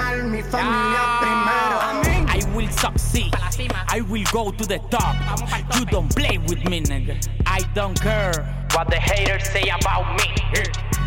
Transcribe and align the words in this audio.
ganar 0.00 0.24
mi 0.24 0.42
familia 0.42 1.02
primero. 1.20 1.76
I 2.28 2.40
will 2.54 2.70
succeed. 2.70 3.32
I 3.88 4.00
will 4.00 4.24
go 4.32 4.50
to 4.50 4.64
the 4.66 4.78
top. 4.90 5.16
You 5.76 5.84
don't 5.86 6.14
play 6.14 6.38
with 6.38 6.64
me, 6.68 6.80
nigga. 6.80 7.16
I 7.46 7.60
don't 7.74 8.00
care 8.00 8.32
what 8.74 8.88
the 8.88 8.96
haters 8.96 9.48
say 9.50 9.68
about 9.68 10.16
me. 10.16 10.28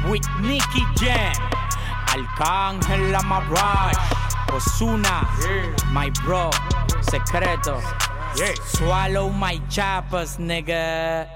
With 0.10 0.26
Nicky 0.42 0.84
Jam, 0.96 1.34
Arcángel 2.08 3.12
La 3.12 3.22
Mabrach, 3.22 3.96
Osuna, 4.54 5.28
my 5.92 6.10
bro, 6.24 6.52
Secreto. 7.02 7.82
Swallow 8.66 9.30
my 9.30 9.58
chapas, 9.70 10.38
nigga. 10.38 11.28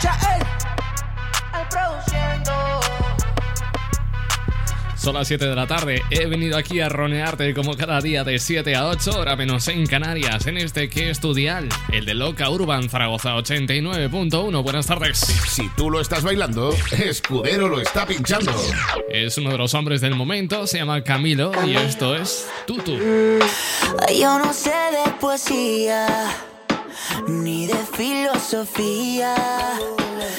Chael, 0.00 0.40
eh. 0.40 1.52
al 1.52 1.68
produciendo. 1.68 2.73
Son 5.04 5.12
las 5.12 5.28
7 5.28 5.48
de 5.48 5.54
la 5.54 5.66
tarde. 5.66 6.02
He 6.08 6.24
venido 6.24 6.56
aquí 6.56 6.80
a 6.80 6.88
ronearte 6.88 7.52
como 7.52 7.76
cada 7.76 8.00
día 8.00 8.24
de 8.24 8.38
7 8.38 8.74
a 8.74 8.88
8, 8.88 9.18
hora 9.18 9.36
menos 9.36 9.68
en 9.68 9.84
Canarias, 9.86 10.46
en 10.46 10.56
este 10.56 10.88
que 10.88 11.10
es 11.10 11.20
tu 11.20 11.34
dial, 11.34 11.68
el 11.92 12.06
de 12.06 12.14
Loca 12.14 12.48
Urban 12.48 12.88
Zaragoza 12.88 13.34
89.1. 13.34 14.62
Buenas 14.62 14.86
tardes. 14.86 15.18
Si 15.18 15.68
tú 15.76 15.90
lo 15.90 16.00
estás 16.00 16.24
bailando, 16.24 16.74
Escudero 16.90 17.68
lo 17.68 17.82
está 17.82 18.06
pinchando. 18.06 18.50
Es 19.10 19.36
uno 19.36 19.50
de 19.50 19.58
los 19.58 19.74
hombres 19.74 20.00
del 20.00 20.14
momento, 20.14 20.66
se 20.66 20.78
llama 20.78 21.04
Camilo 21.04 21.52
y 21.66 21.76
esto 21.76 22.16
es 22.16 22.48
Tutu. 22.66 22.98
Yo 24.18 24.38
no 24.38 24.54
sé 24.54 24.70
de 24.70 25.12
poesía 25.20 26.06
ni 27.28 27.66
de 27.66 27.76
filosofía, 27.94 29.34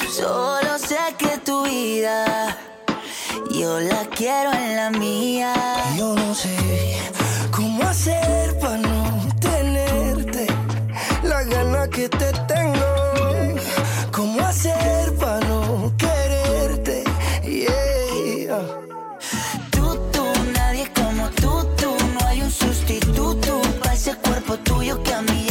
solo 0.09 0.79
sé 0.79 0.97
que 1.19 1.37
tu 1.45 1.65
vida 1.65 2.74
yo 3.59 3.79
la 3.79 4.05
quiero 4.15 4.51
en 4.53 4.75
la 4.75 4.89
mía. 4.91 5.53
Yo 5.97 6.13
no 6.13 6.33
sé 6.33 6.55
cómo 7.51 7.83
hacer 7.83 8.57
para 8.59 8.77
no 8.77 9.27
tenerte 9.39 10.47
la 11.23 11.43
gana 11.43 11.87
que 11.89 12.09
te 12.09 12.31
tengo. 12.47 12.85
Cómo 14.11 14.41
hacer 14.41 15.13
para 15.15 15.39
no 15.47 15.93
quererte. 15.97 17.03
Yeah. 17.43 18.61
Tú, 19.71 19.97
tú, 20.11 20.25
nadie 20.53 20.91
como 20.93 21.29
tú, 21.41 21.65
tú. 21.77 21.95
No 22.13 22.27
hay 22.27 22.41
un 22.41 22.51
sustituto 22.51 23.61
para 23.81 23.93
ese 23.93 24.15
cuerpo 24.15 24.57
tuyo 24.57 25.01
que 25.03 25.13
a 25.13 25.21
mí 25.21 25.44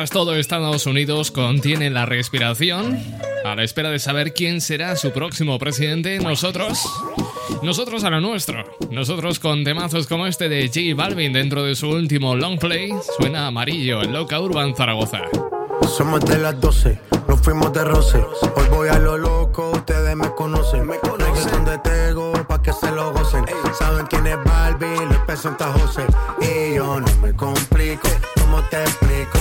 mientras 0.00 0.18
todo 0.18 0.34
Estados 0.34 0.86
Unidos 0.86 1.30
contiene 1.30 1.90
la 1.90 2.06
respiración, 2.06 2.98
a 3.44 3.54
la 3.54 3.64
espera 3.64 3.90
de 3.90 3.98
saber 3.98 4.32
quién 4.32 4.62
será 4.62 4.96
su 4.96 5.10
próximo 5.10 5.58
presidente, 5.58 6.18
nosotros, 6.20 6.80
nosotros 7.62 8.02
a 8.04 8.08
lo 8.08 8.18
nuestro, 8.22 8.64
nosotros 8.90 9.38
con 9.38 9.62
temazos 9.62 10.06
como 10.06 10.26
este 10.26 10.48
de 10.48 10.68
J 10.68 10.96
Balvin 10.96 11.34
dentro 11.34 11.64
de 11.64 11.74
su 11.74 11.90
último 11.90 12.34
long 12.34 12.58
play, 12.58 12.94
suena 13.18 13.48
amarillo 13.48 14.02
en 14.02 14.14
Loca 14.14 14.40
Urban 14.40 14.74
Zaragoza. 14.74 15.20
Somos 15.86 16.24
de 16.24 16.38
las 16.38 16.58
12, 16.58 16.98
nos 17.28 17.38
fuimos 17.42 17.70
de 17.74 17.84
roce. 17.84 18.24
Hoy 18.56 18.68
voy 18.70 18.88
a 18.88 18.98
lo 18.98 19.18
loco, 19.18 19.72
ustedes 19.72 20.16
me 20.16 20.30
conocen. 20.34 20.86
Me 20.86 20.96
conocen 20.96 21.62
de 21.66 21.76
Tego, 21.76 22.32
pa' 22.48 22.62
que 22.62 22.72
se 22.72 22.90
lo 22.90 23.12
gocen. 23.12 23.44
Saben 23.78 24.06
quién 24.06 24.26
es 24.26 24.42
Barbie, 24.44 25.06
les 25.10 25.18
presenta 25.26 25.70
José. 25.74 26.06
Y 26.40 26.76
yo 26.76 27.00
no 27.00 27.16
me 27.20 27.34
complico, 27.34 28.08
¿cómo 28.40 28.62
te 28.70 28.80
explico? 28.80 29.40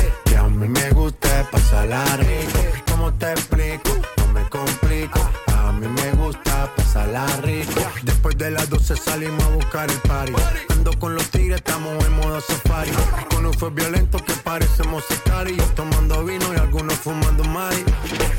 A 0.60 0.62
mí 0.62 0.68
me 0.68 0.90
gusta 0.90 1.48
pasarla 1.50 2.04
rico. 2.18 2.60
¿Cómo 2.92 3.14
te 3.14 3.32
explico? 3.32 3.92
No 4.18 4.28
me 4.34 4.44
complico. 4.50 5.22
A 5.56 5.72
mí 5.72 5.88
me 5.88 6.12
gusta 6.22 6.70
pasarla 6.76 7.26
rico. 7.44 7.80
Después 8.04 8.38
de 8.38 8.52
las 8.52 8.70
12 8.70 8.98
salimos 8.98 9.42
a 9.46 9.50
buscar 9.52 9.90
el 9.90 9.98
party. 10.00 10.34
Ando 10.68 10.92
con 11.00 11.16
los 11.16 11.30
tigres, 11.30 11.60
estamos 11.60 12.06
en 12.06 12.14
modo 12.18 12.42
safari. 12.42 12.92
Con 13.34 13.46
un 13.46 13.54
fue 13.54 13.70
violento 13.70 14.18
que 14.18 14.34
parecemos 14.34 15.06
sicarios. 15.06 15.74
Tomando 15.76 16.26
vino 16.26 16.54
y 16.54 16.58
algunos 16.58 16.96
fumando 16.96 17.46
mari. 17.46 17.86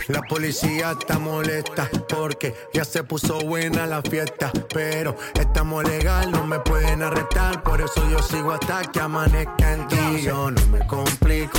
La 0.09 0.21
policía 0.21 0.95
está 1.01 1.19
molesta 1.19 1.89
porque 2.07 2.55
ya 2.75 2.85
se 2.85 3.03
puso 3.03 3.39
buena 3.41 3.87
la 3.87 4.03
fiesta. 4.03 4.53
Pero 4.75 5.17
estamos 5.41 5.85
legal, 5.85 6.31
no 6.31 6.47
me 6.47 6.59
pueden 6.61 7.03
arrestar. 7.03 7.63
Por 7.63 7.81
eso 7.81 8.07
yo 8.11 8.19
sigo 8.23 8.53
hasta 8.53 8.83
que 8.93 9.01
amanezca 9.01 9.73
en 9.73 9.89
ti. 9.89 10.23
Yo 10.23 10.51
no 10.51 10.67
me 10.67 10.87
complico, 10.87 11.59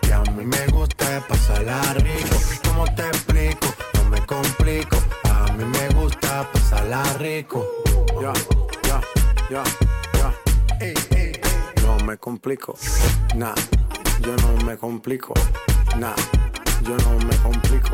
A 0.13 0.23
mí 0.31 0.45
me 0.45 0.67
gusta 0.67 1.25
pasarla 1.27 1.81
rico. 1.95 2.35
¿Cómo 2.67 2.85
te 2.95 3.07
explico? 3.07 3.67
No 3.93 4.09
me 4.09 4.19
complico. 4.25 4.97
A 5.23 5.51
mí 5.53 5.63
me 5.63 5.89
gusta 5.99 6.49
pasarla 6.51 7.03
rico. 7.19 7.65
Ya, 8.21 8.33
ya, 8.87 9.01
ya, 9.49 9.63
ya. 10.13 10.33
No 11.83 11.97
me 12.05 12.17
complico. 12.17 12.77
Nah, 13.35 13.55
yo 14.21 14.35
no 14.35 14.65
me 14.65 14.77
complico. 14.77 15.33
Nah, 15.97 16.15
yo 16.83 16.97
no 16.97 17.25
me 17.25 17.35
complico. 17.37 17.91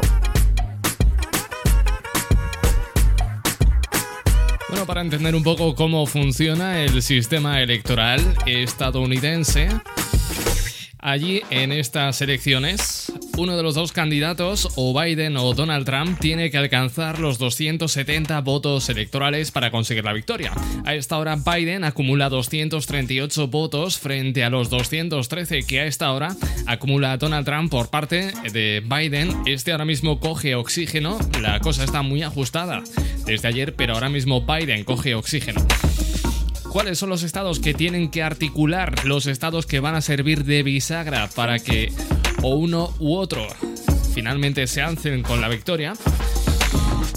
Bueno, 4.69 4.85
para 4.85 5.01
entender 5.01 5.33
un 5.33 5.43
poco 5.43 5.75
cómo 5.75 6.05
funciona 6.05 6.79
el 6.81 7.01
sistema 7.01 7.61
electoral 7.61 8.19
estadounidense, 8.45 9.69
allí 10.99 11.41
en 11.49 11.71
estas 11.71 12.21
elecciones, 12.21 13.11
uno 13.37 13.55
de 13.55 13.63
los 13.63 13.75
dos 13.75 13.91
candidatos, 13.91 14.69
o 14.75 14.99
Biden 14.99 15.37
o 15.37 15.53
Donald 15.53 15.85
Trump, 15.85 16.19
tiene 16.19 16.49
que 16.49 16.57
alcanzar 16.57 17.19
los 17.19 17.37
270 17.37 18.39
votos 18.41 18.89
electorales 18.89 19.51
para 19.51 19.71
conseguir 19.71 20.03
la 20.03 20.13
victoria. 20.13 20.51
A 20.85 20.95
esta 20.95 21.17
hora 21.17 21.35
Biden 21.35 21.83
acumula 21.83 22.29
238 22.29 23.47
votos 23.47 23.99
frente 23.99 24.43
a 24.43 24.49
los 24.49 24.69
213 24.69 25.63
que 25.63 25.81
a 25.81 25.85
esta 25.85 26.11
hora 26.11 26.35
acumula 26.65 27.17
Donald 27.17 27.45
Trump 27.45 27.71
por 27.71 27.89
parte 27.89 28.33
de 28.51 28.83
Biden. 28.85 29.35
Este 29.45 29.71
ahora 29.71 29.85
mismo 29.85 30.19
coge 30.19 30.55
oxígeno, 30.55 31.19
la 31.41 31.59
cosa 31.59 31.83
está 31.83 32.01
muy 32.01 32.23
ajustada 32.23 32.83
desde 33.25 33.47
ayer, 33.47 33.73
pero 33.75 33.93
ahora 33.93 34.09
mismo 34.09 34.41
Biden 34.41 34.83
coge 34.83 35.15
oxígeno. 35.15 35.65
¿Cuáles 36.77 36.99
son 36.99 37.09
los 37.09 37.23
estados 37.23 37.59
que 37.59 37.73
tienen 37.73 38.11
que 38.11 38.21
articular? 38.21 39.03
Los 39.03 39.25
estados 39.25 39.65
que 39.65 39.79
van 39.79 39.95
a 39.95 40.01
servir 40.01 40.43
de 40.43 40.61
bisagra 40.61 41.27
para 41.27 41.57
que 41.57 41.91
o 42.43 42.55
uno 42.55 42.93
u 42.99 43.15
otro 43.15 43.47
finalmente 44.13 44.67
se 44.67 44.83
alcen 44.83 45.23
con 45.23 45.41
la 45.41 45.49
victoria. 45.49 45.93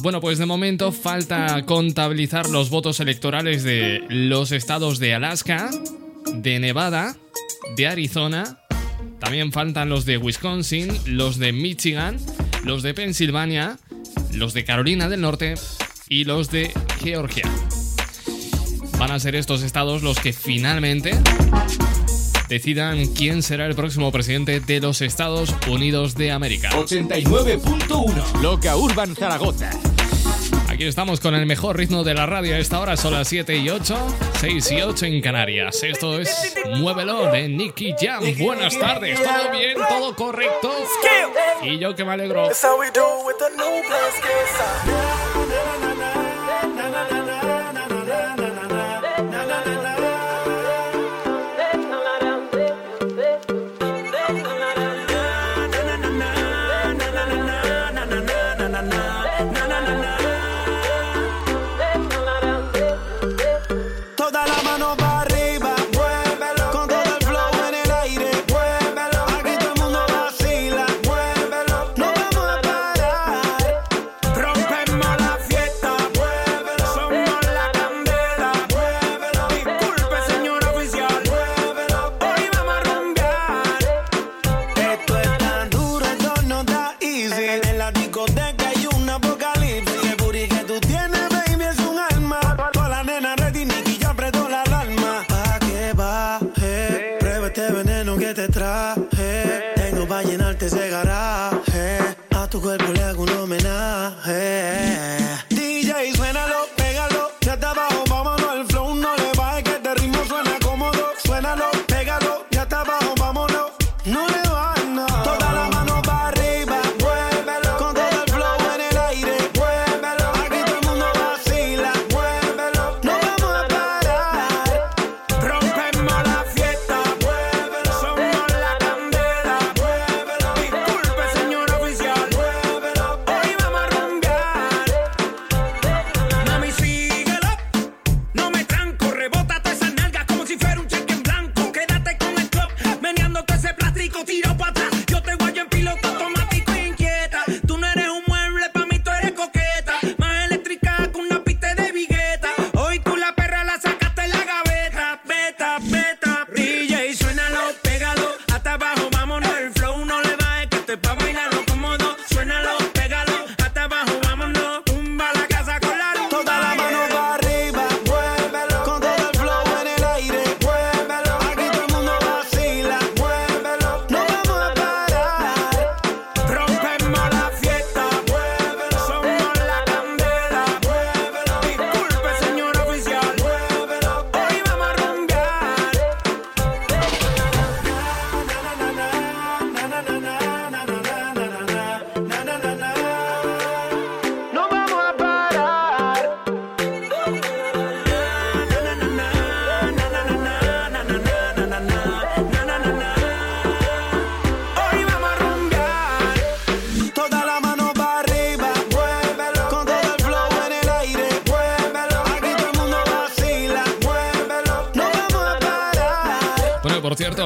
Bueno, 0.01 0.23
pues 0.23 0.39
de 0.39 0.47
momento 0.47 0.93
falta 0.93 1.62
contabilizar 1.67 2.49
los 2.49 2.71
votos 2.71 3.01
electorales 3.01 3.62
de 3.62 4.03
los 4.09 4.51
estados 4.51 4.99
de 4.99 5.12
Alaska, 5.12 5.69
de 6.37 6.59
Nevada, 6.59 7.15
de 7.77 7.87
Arizona, 7.87 8.61
también 9.19 9.53
faltan 9.53 9.91
los 9.91 10.06
de 10.06 10.17
Wisconsin, 10.17 10.89
los 11.05 11.39
de 11.39 11.53
Michigan, 11.53 12.17
los 12.65 12.83
de 12.83 12.95
Pensilvania, 12.95 13.79
los 14.33 14.55
de 14.55 14.65
Carolina 14.65 15.11
del 15.11 15.21
Norte 15.21 15.53
y 16.09 16.25
los 16.25 16.51
de 16.51 16.73
Georgia. 17.03 17.45
Van 19.00 19.12
a 19.12 19.19
ser 19.19 19.35
estos 19.35 19.62
estados 19.62 20.02
los 20.02 20.19
que 20.19 20.35
finalmente 20.35 21.17
decidan 22.50 23.06
quién 23.14 23.43
será 23.43 23.64
el 23.64 23.75
próximo 23.75 24.12
presidente 24.12 24.61
de 24.61 24.79
los 24.79 25.00
Estados 25.00 25.55
Unidos 25.69 26.17
de 26.17 26.31
América. 26.32 26.69
89.1 26.73 28.43
Loca 28.43 28.76
Urban 28.76 29.17
Zaragoza. 29.17 29.70
Aquí 30.69 30.85
estamos 30.85 31.19
con 31.19 31.35
el 31.35 31.47
mejor 31.47 31.79
ritmo 31.79 32.05
de 32.05 32.12
la 32.12 32.26
radio. 32.26 32.55
A 32.55 32.58
esta 32.58 32.79
hora 32.79 32.99
son 32.99 33.14
las 33.14 33.26
7 33.29 33.56
y 33.56 33.70
8, 33.70 33.97
6 34.38 34.70
y 34.70 34.82
8 34.82 35.06
en 35.06 35.23
Canarias. 35.23 35.82
Esto 35.82 36.20
es 36.20 36.55
Muévelo 36.76 37.32
de 37.32 37.49
Nicky 37.49 37.94
Jam. 37.99 38.23
Buenas 38.38 38.79
tardes, 38.79 39.19
¿todo 39.23 39.50
bien? 39.50 39.79
¿Todo 39.88 40.14
correcto? 40.14 40.75
Y 41.62 41.79
yo 41.79 41.94
que 41.94 42.05
me 42.05 42.12
alegro. 42.12 42.50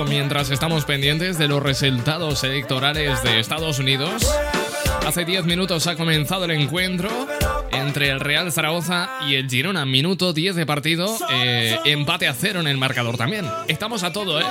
Mientras 0.08 0.50
estamos 0.50 0.84
pendientes 0.84 1.38
de 1.38 1.48
los 1.48 1.62
resultados 1.62 2.44
electorales 2.44 3.22
de 3.22 3.40
Estados 3.40 3.78
Unidos, 3.78 4.30
hace 5.06 5.24
10 5.24 5.44
minutos 5.44 5.86
ha 5.86 5.96
comenzado 5.96 6.44
el 6.44 6.52
encuentro 6.52 7.08
entre 7.72 8.10
el 8.10 8.20
Real 8.20 8.52
Zaragoza 8.52 9.10
y 9.26 9.34
el 9.34 9.48
Girona. 9.48 9.84
Minuto 9.86 10.32
10 10.32 10.56
de 10.56 10.66
partido, 10.66 11.16
eh, 11.30 11.78
empate 11.84 12.28
a 12.28 12.34
cero 12.34 12.60
en 12.60 12.66
el 12.66 12.78
marcador 12.78 13.16
también. 13.16 13.46
Estamos 13.68 14.02
a 14.02 14.12
todo, 14.12 14.40
¿eh? 14.40 14.44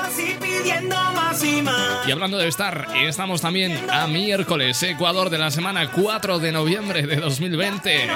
Y 2.05 2.11
hablando 2.11 2.37
de 2.37 2.47
estar, 2.47 2.87
estamos 2.95 3.41
también 3.41 3.79
a 3.89 4.07
miércoles, 4.07 4.81
Ecuador 4.83 5.29
de 5.29 5.37
la 5.37 5.51
semana 5.51 5.91
4 5.91 6.39
de 6.39 6.51
noviembre 6.51 7.03
de 7.03 7.15
2020. 7.17 8.09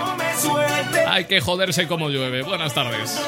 Hay 1.07 1.25
que 1.25 1.39
joderse 1.41 1.87
como 1.87 2.09
llueve. 2.09 2.41
Buenas 2.41 2.73
tardes. 2.73 3.19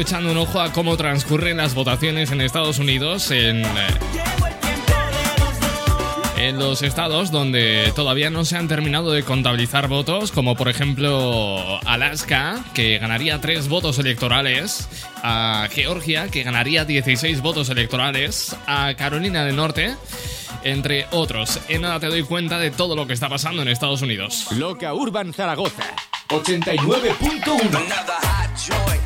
Echando 0.00 0.30
un 0.30 0.38
ojo 0.38 0.60
a 0.60 0.72
cómo 0.72 0.96
transcurren 0.96 1.56
las 1.56 1.74
votaciones 1.74 2.30
en 2.30 2.40
Estados 2.40 2.78
Unidos, 2.78 3.30
en, 3.30 3.64
eh, 3.64 3.68
en 6.38 6.58
los 6.58 6.82
estados 6.82 7.30
donde 7.30 7.92
todavía 7.94 8.30
no 8.30 8.44
se 8.44 8.56
han 8.56 8.68
terminado 8.68 9.12
de 9.12 9.22
contabilizar 9.22 9.88
votos, 9.88 10.32
como 10.32 10.54
por 10.54 10.68
ejemplo 10.68 11.80
Alaska, 11.86 12.62
que 12.74 12.98
ganaría 12.98 13.40
3 13.40 13.68
votos 13.68 13.98
electorales, 13.98 14.88
a 15.22 15.68
Georgia, 15.70 16.28
que 16.28 16.42
ganaría 16.42 16.84
16 16.84 17.40
votos 17.40 17.70
electorales, 17.70 18.56
a 18.66 18.94
Carolina 18.96 19.44
del 19.44 19.56
Norte, 19.56 19.94
entre 20.64 21.06
otros. 21.10 21.60
En 21.68 21.82
nada 21.82 22.00
te 22.00 22.06
doy 22.06 22.22
cuenta 22.22 22.58
de 22.58 22.70
todo 22.70 22.96
lo 22.96 23.06
que 23.06 23.14
está 23.14 23.28
pasando 23.28 23.62
en 23.62 23.68
Estados 23.68 24.02
Unidos. 24.02 24.46
Loca 24.52 24.92
Urban 24.94 25.32
Zaragoza, 25.32 25.84
89.1. 26.28 29.05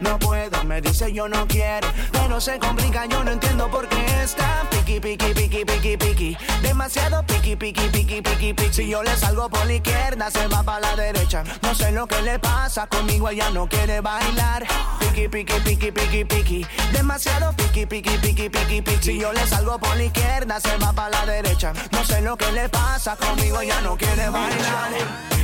no 0.00 0.18
puedo, 0.18 0.62
me 0.64 0.80
dice 0.80 1.12
yo 1.12 1.28
no 1.28 1.46
quiero, 1.46 1.88
pero 2.12 2.40
se 2.40 2.58
complica, 2.58 3.06
yo 3.06 3.24
no 3.24 3.30
entiendo 3.30 3.70
por 3.70 3.88
qué 3.88 4.04
está 4.22 4.66
piqui, 4.70 5.00
piqui, 5.00 5.32
piqui, 5.32 5.64
piqui, 5.64 5.96
piqui, 5.96 6.36
demasiado 6.62 7.22
piqui, 7.24 7.56
piqui, 7.56 7.88
piqui, 7.88 8.20
piqui, 8.20 8.52
piqui. 8.52 8.72
Si 8.72 8.88
yo 8.88 9.02
le 9.02 9.16
salgo 9.16 9.48
por 9.48 9.64
la 9.66 9.74
izquierda, 9.74 10.30
se 10.30 10.46
va 10.48 10.62
para 10.62 10.80
la 10.80 10.96
derecha, 10.96 11.44
no 11.62 11.74
sé 11.74 11.92
lo 11.92 12.06
que 12.06 12.20
le 12.22 12.38
pasa, 12.38 12.86
conmigo 12.86 13.28
ella 13.30 13.50
no 13.50 13.68
quiere 13.68 14.00
bailar, 14.00 14.66
piqui, 15.00 15.28
piqui, 15.28 15.60
piqui, 15.60 15.90
piqui, 15.92 16.24
piqui, 16.24 16.66
demasiado 16.92 17.52
piqui, 17.54 17.86
piqui, 17.86 18.18
piqui, 18.18 18.48
piqui, 18.50 18.82
piqui. 18.82 19.02
Si 19.02 19.18
yo 19.18 19.32
le 19.32 19.46
salgo 19.46 19.78
por 19.78 19.96
la 19.96 20.04
izquierda, 20.04 20.60
se 20.60 20.76
va 20.78 20.92
para 20.92 21.10
la 21.10 21.26
derecha, 21.26 21.72
no 21.92 22.04
sé 22.04 22.20
lo 22.20 22.36
que 22.36 22.50
le 22.52 22.68
pasa, 22.68 23.16
conmigo 23.16 23.60
ella 23.60 23.80
no 23.80 23.96
quiere 23.96 24.28
bailar. 24.28 24.90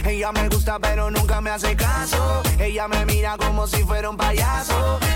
Ella 0.05 0.33
me 0.33 0.49
gusta 0.49 0.81
pero 0.81 1.13
nunca 1.13 1.41
me 1.41 1.51
hace 1.51 1.77
caso, 1.77 2.43
ella 2.59 2.89
me 2.89 3.07
mira 3.07 3.37
como 3.37 3.69
si 3.69 3.85
fuera 3.85 4.11
un 4.11 4.17
payaso 4.17 4.42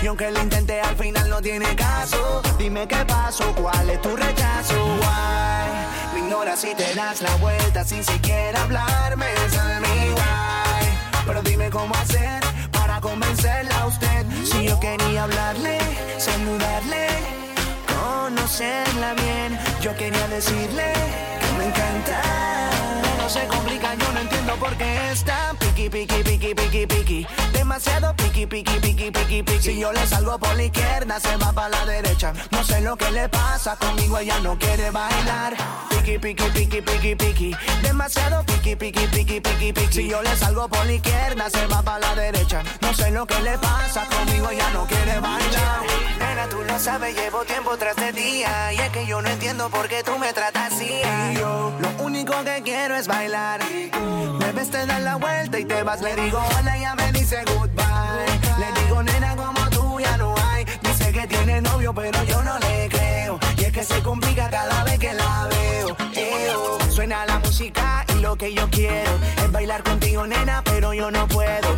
y 0.01 0.07
aunque 0.07 0.31
lo 0.31 0.41
intenté 0.41 0.79
al 0.79 0.95
final 0.95 1.29
no 1.29 1.41
tiene 1.41 1.75
caso. 1.75 2.41
Dime 2.57 2.87
qué 2.87 3.03
pasó, 3.05 3.53
cuál 3.55 3.89
es 3.89 4.01
tu 4.01 4.15
rechazo. 4.15 4.85
Why? 5.01 6.13
Me 6.13 6.19
ignoras 6.19 6.59
si 6.61 6.73
te 6.75 6.93
das 6.95 7.21
la 7.21 7.35
vuelta 7.37 7.83
sin 7.83 8.03
siquiera 8.03 8.61
hablarme. 8.61 9.25
Es 9.45 9.53
mi 9.81 10.09
why. 10.11 11.25
Pero 11.25 11.41
dime 11.41 11.69
cómo 11.69 11.93
hacer 11.95 12.41
para 12.71 13.01
convencerla 13.01 13.79
a 13.79 13.87
usted. 13.87 14.25
Si 14.43 14.65
yo 14.65 14.79
quería 14.79 15.23
hablarle, 15.23 15.77
saludarle, 16.17 17.07
conocerla 17.87 19.13
bien, 19.15 19.59
yo 19.81 19.95
quería 19.95 20.27
decirle 20.27 20.93
que 21.41 21.57
me 21.57 21.65
encanta. 21.65 22.21
No 23.17 23.29
se 23.29 23.45
complica, 23.47 23.93
yo 23.95 24.11
no 24.13 24.19
entiendo 24.21 24.55
por 24.55 24.73
qué 24.77 25.11
está 25.11 25.53
piqui, 25.77 25.89
piqui, 25.89 26.23
piqui, 26.23 26.55
piqui, 26.55 26.87
piqui. 26.87 27.27
Demasiado 27.53 28.13
piqui, 28.15 28.47
piqui, 28.47 28.79
piqui, 28.79 29.11
piqui, 29.11 29.43
piqui. 29.43 29.61
Si 29.61 29.79
yo 29.79 29.91
le 29.91 30.05
salgo 30.07 30.37
por 30.39 30.55
la 30.55 30.63
izquierda, 30.63 31.19
se 31.19 31.37
va 31.37 31.53
para 31.53 31.69
la 31.69 31.85
derecha. 31.85 32.33
No 32.51 32.63
sé 32.63 32.81
lo 32.81 32.95
que 32.95 33.11
le 33.11 33.29
pasa, 33.29 33.75
conmigo 33.75 34.17
ella 34.17 34.39
no 34.39 34.57
quiere 34.57 34.89
bailar. 34.89 35.55
Piqui, 35.89 36.17
piqui, 36.17 36.49
piqui, 36.49 36.81
piqui, 36.81 37.15
piqui. 37.15 37.55
Demasiado 37.83 38.43
piqui, 38.57 38.75
piqui, 38.75 39.07
piqui, 39.07 39.41
piqui, 39.41 39.73
piqui. 39.73 39.93
Si 39.93 40.09
yo 40.09 40.21
le 40.21 40.35
salgo 40.35 40.67
por 40.67 40.85
la 40.85 40.93
izquierda, 40.93 41.49
se 41.49 41.65
va 41.67 41.81
para 41.81 41.99
la 41.99 42.15
derecha. 42.15 42.63
No 42.81 42.93
sé 42.93 43.11
lo 43.11 43.25
que 43.25 43.39
le 43.41 43.57
pasa, 43.57 44.05
conmigo 44.05 44.49
ella 44.49 44.69
no 44.73 44.85
quiere 44.85 45.19
bailar. 45.19 45.81
Nena, 46.19 46.47
tú 46.49 46.63
lo 46.63 46.79
sabes, 46.79 47.15
llevo 47.15 47.43
tiempo 47.45 47.77
tras 47.77 47.95
de 47.95 48.11
día. 48.11 48.73
Y 48.73 48.79
es 48.79 48.89
que 48.89 49.05
yo 49.05 49.21
no 49.21 49.29
entiendo 49.29 49.69
por 49.69 49.87
qué 49.87 50.03
tú 50.03 50.17
me 50.17 50.33
tratas 50.33 50.73
así. 50.73 51.01
Yo, 51.35 51.73
lo 51.79 52.03
único 52.03 52.33
que 52.43 52.61
quiero 52.63 52.95
es 52.95 53.07
bailar 53.07 53.61
ves, 54.57 54.71
te 54.71 54.85
das 54.85 55.01
la 55.01 55.15
vuelta 55.15 55.59
y 55.59 55.65
te 55.65 55.83
vas. 55.83 56.01
Le 56.01 56.15
digo 56.15 56.39
hola, 56.59 56.77
ya 56.77 56.95
me 56.95 57.11
dice 57.11 57.43
goodbye. 57.45 58.25
Le 58.59 58.81
digo 58.81 59.03
nena, 59.03 59.35
como 59.35 59.69
tú 59.69 59.99
ya 59.99 60.17
no 60.17 60.35
hay. 60.37 60.65
Dice 60.81 61.11
que 61.11 61.27
tiene 61.27 61.61
novio, 61.61 61.93
pero 61.93 62.23
yo 62.23 62.41
no 62.43 62.57
le 62.59 62.89
creo. 62.89 63.39
Que 63.77 63.83
se 63.83 64.01
complica 64.01 64.49
cada 64.49 64.83
vez 64.85 64.97
que 64.97 65.13
la 65.13 65.47
veo. 65.51 65.95
Suena 66.89 67.27
la 67.27 67.37
música 67.37 68.03
y 68.07 68.21
lo 68.21 68.35
que 68.35 68.51
yo 68.51 68.67
quiero 68.71 69.11
es 69.37 69.51
bailar 69.51 69.83
contigo, 69.83 70.25
nena, 70.25 70.63
pero 70.65 70.95
yo 70.95 71.11
no 71.11 71.27
puedo 71.27 71.77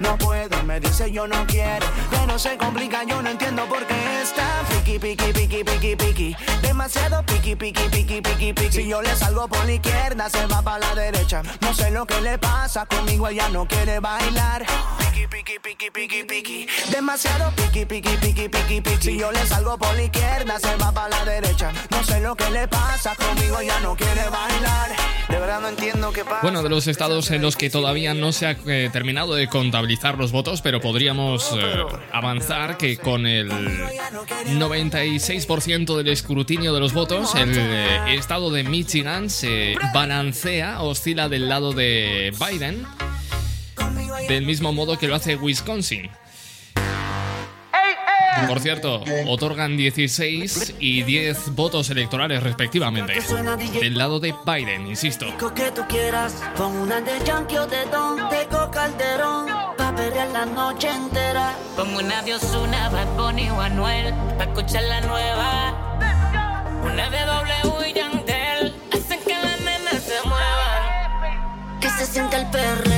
no 0.00 0.16
puedo, 0.18 0.62
me 0.64 0.80
dice 0.80 1.10
yo 1.10 1.26
no 1.26 1.46
quiero. 1.46 1.86
No 2.26 2.38
se 2.38 2.56
complica, 2.56 3.02
yo 3.04 3.20
no 3.20 3.30
entiendo 3.30 3.66
por 3.66 3.84
qué 3.86 4.22
está 4.22 4.62
piqui, 4.68 4.98
piqui, 4.98 5.32
piqui, 5.32 5.64
piqui, 5.64 5.96
piqui. 5.96 6.36
Demasiado 6.62 7.24
piqui, 7.24 7.56
piqui, 7.56 7.88
piqui, 7.88 8.20
piqui, 8.20 8.52
piqui. 8.52 8.72
Si 8.72 8.86
yo 8.86 9.02
le 9.02 9.16
salgo 9.16 9.48
por 9.48 9.64
la 9.64 9.72
izquierda, 9.72 10.28
se 10.28 10.46
va 10.46 10.62
para 10.62 10.78
la 10.78 10.94
derecha. 10.94 11.42
No 11.60 11.74
sé 11.74 11.90
lo 11.90 12.06
que 12.06 12.20
le 12.20 12.38
pasa, 12.38 12.86
conmigo 12.86 13.26
ella 13.28 13.48
no 13.48 13.66
quiere 13.66 13.98
bailar. 13.98 14.66
Piqui, 14.98 15.26
piqui, 15.26 15.58
piqui, 15.58 15.90
piqui, 15.90 16.24
piqui. 16.24 16.66
Demasiado 16.90 17.50
piqui, 17.56 17.86
piqui, 17.86 18.16
piqui, 18.18 18.48
piqui, 18.48 18.80
piqui. 18.80 19.02
Si 19.02 19.18
yo 19.18 19.32
le 19.32 19.44
salgo 19.46 19.76
por 19.78 19.94
la 19.94 20.02
izquierda, 20.02 20.60
se 20.60 20.76
va 20.76 20.92
para 20.92 21.08
la 21.08 21.24
derecha. 21.24 21.72
No 21.90 22.04
sé 22.04 22.20
lo 22.20 22.36
que 22.36 22.48
le 22.50 22.68
pasa, 22.68 23.16
conmigo 23.16 23.58
ella 23.58 23.80
no 23.80 23.96
quiere 23.96 24.28
bailar. 24.30 24.90
De 25.28 25.38
verdad 25.38 25.60
no 25.60 25.68
entiendo 25.68 26.10
qué 26.12 26.24
pasa. 26.24 26.38
Bueno, 26.42 26.62
de 26.62 26.70
los 26.70 26.86
estados 26.86 27.30
en 27.30 27.42
los 27.42 27.56
que 27.56 27.68
todavía 27.68 28.14
no 28.14 28.32
se 28.32 28.46
ha 28.46 28.56
eh, 28.66 28.88
terminado 28.92 29.34
de 29.34 29.48
contabilizar 29.48 30.16
los 30.16 30.32
votos, 30.32 30.62
pero 30.62 30.80
podríamos 30.80 31.52
eh, 31.52 31.84
avanzar 32.12 32.78
que 32.78 32.96
con 32.96 33.26
el 33.26 33.50
96% 33.50 35.96
del 35.96 36.08
escrutinio 36.08 36.72
de 36.72 36.80
los 36.80 36.94
votos, 36.94 37.34
el 37.34 37.52
eh, 37.56 38.14
estado 38.14 38.50
de 38.50 38.64
Michigan 38.64 39.28
se 39.28 39.74
balancea, 39.92 40.80
oscila 40.80 41.28
del 41.28 41.48
lado 41.48 41.72
de 41.72 42.32
Biden, 42.38 42.86
del 44.28 44.46
mismo 44.46 44.72
modo 44.72 44.98
que 44.98 45.08
lo 45.08 45.14
hace 45.14 45.36
Wisconsin. 45.36 46.10
Por 48.46 48.60
cierto, 48.60 49.02
otorgan 49.26 49.76
16 49.76 50.74
y 50.78 51.02
10 51.02 51.54
votos 51.54 51.90
electorales 51.90 52.42
respectivamente. 52.42 53.14
Del 53.80 53.96
lado 53.98 54.20
de 54.20 54.34
Biden, 54.46 54.86
insisto. 54.86 55.26
que 55.54 55.70
tú 55.72 55.82
quieras, 55.88 56.34
pon 56.56 56.76
una 56.76 57.00
de 57.00 57.12
Yankee 57.24 57.58
o 57.58 57.66
de 57.66 57.84
Don, 57.86 58.16
de 58.30 58.46
Calderón, 58.72 59.46
pa' 59.76 59.94
perrear 59.94 60.28
la 60.28 60.46
noche 60.46 60.88
entera. 60.88 61.56
Pongo 61.76 61.98
una 61.98 62.22
de 62.22 62.34
Osuna, 62.34 62.88
Bad 62.90 63.16
Bunny 63.16 63.48
o 63.50 63.60
Anuel, 63.60 64.14
pa' 64.36 64.44
escuchar 64.44 64.82
la 64.84 65.00
nueva. 65.00 65.98
Una 66.84 67.10
de 67.10 67.18
W 67.18 67.90
y 67.90 67.92
Yandel, 67.94 68.74
hacen 68.92 69.20
que 69.24 69.34
las 69.34 69.60
nenas 69.60 70.02
se 70.02 70.28
muevan. 70.28 71.80
Que 71.80 71.90
se 71.90 72.06
sienta 72.06 72.38
el 72.38 72.46
perreo, 72.50 72.97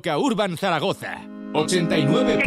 Loca 0.00 0.16
Urban 0.16 0.56
Zaragoza. 0.56 1.20
89.1 1.52 2.40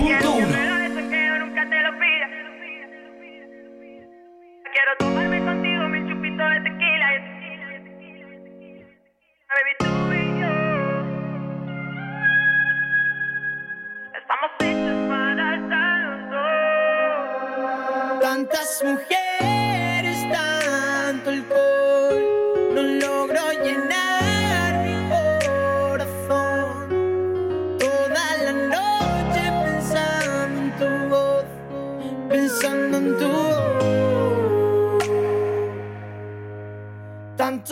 Quiero 19.08 19.23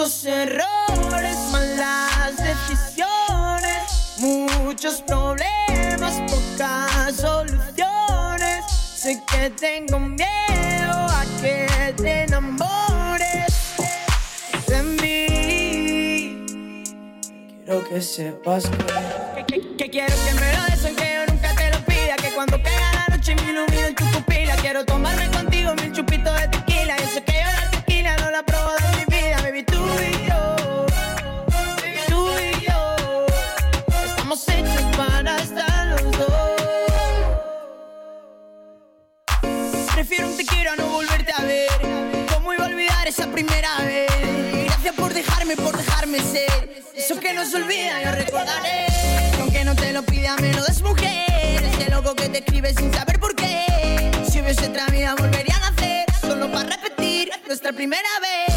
Tantos 0.02 0.26
errores, 0.26 1.38
malas 1.52 2.36
decisiones, 2.36 4.16
muchos 4.18 5.00
problemas, 5.04 6.20
pocas 6.28 7.18
soluciones. 7.18 8.66
Sé 8.72 9.22
que 9.32 9.52
tengo 9.52 10.00
miedo 10.00 10.92
a 10.92 11.24
que 11.40 11.94
te 11.98 12.24
enamores 12.24 13.54
de 14.66 14.82
mí. 14.82 16.46
Quiero 17.64 17.88
que 17.88 18.02
sepas 18.02 18.72
que, 19.36 19.46
que, 19.46 19.76
que 19.78 19.90
quiero 19.92 20.16
que 20.26 20.34
me 20.34 20.58
lo 20.58 20.64
des 20.64 20.84
aunque 20.84 21.14
yo 21.14 21.32
nunca 21.32 21.54
te 21.56 21.70
lo 21.70 21.86
pida. 21.86 22.16
Que 22.16 22.32
cuando 22.34 22.60
caiga 22.64 22.92
la 22.92 23.16
noche 23.16 23.36
me 23.36 23.52
ilumine 23.52 23.88
en 23.90 23.96
tu 23.96 24.06
pupila. 24.06 24.56
Quiero 24.56 24.84
primera 43.44 43.78
vez? 43.84 44.66
Gracias 44.66 44.96
por 44.96 45.14
dejarme, 45.14 45.56
por 45.56 45.76
dejarme 45.76 46.20
ser. 46.20 46.84
Eso 46.96 47.20
que 47.20 47.34
no 47.34 47.44
se 47.44 47.58
olvida, 47.58 48.04
yo 48.04 48.12
recordaré. 48.12 48.86
Que 49.36 49.42
Aunque 49.42 49.66
no 49.66 49.76
te 49.76 49.92
lo 49.94 50.04
pida, 50.04 50.36
me 50.38 50.54
lo 50.54 50.64
des 50.64 50.82
mujer. 50.82 51.64
Ese 51.64 51.90
loco 51.90 52.16
que 52.16 52.30
te 52.30 52.40
escribe 52.40 52.74
sin 52.74 52.94
saber 52.94 53.20
por 53.20 53.36
qué. 53.36 53.66
Si 54.30 54.42
hubiese 54.42 54.68
otra 54.68 54.86
vida, 54.88 55.16
volvería 55.16 55.56
a 55.56 55.72
nacer. 55.72 56.06
Solo 56.22 56.52
para 56.52 56.70
repetir 56.70 57.32
nuestra 57.48 57.74
primera 57.74 58.10
vez. 58.22 58.51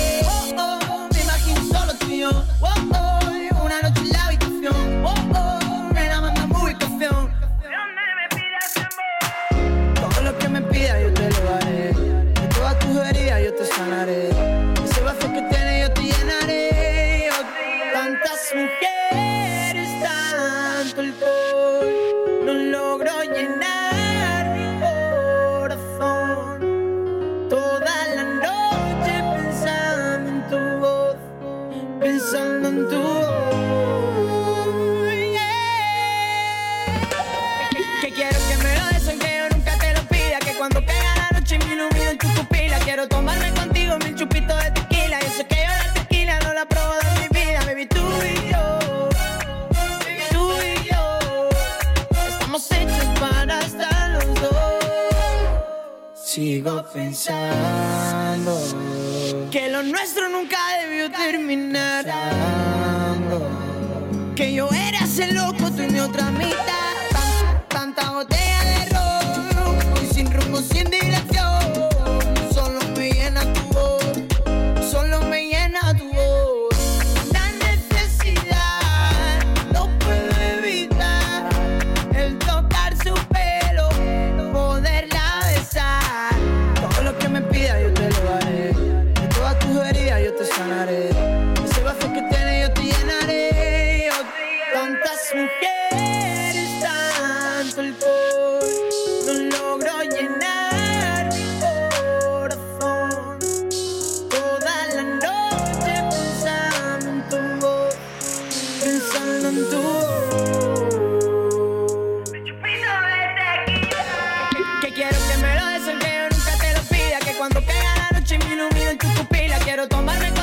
En 118.95 118.99
tu 118.99 119.09
pupila 119.09 119.59
Quiero 119.59 119.89
tomarme 119.89 120.34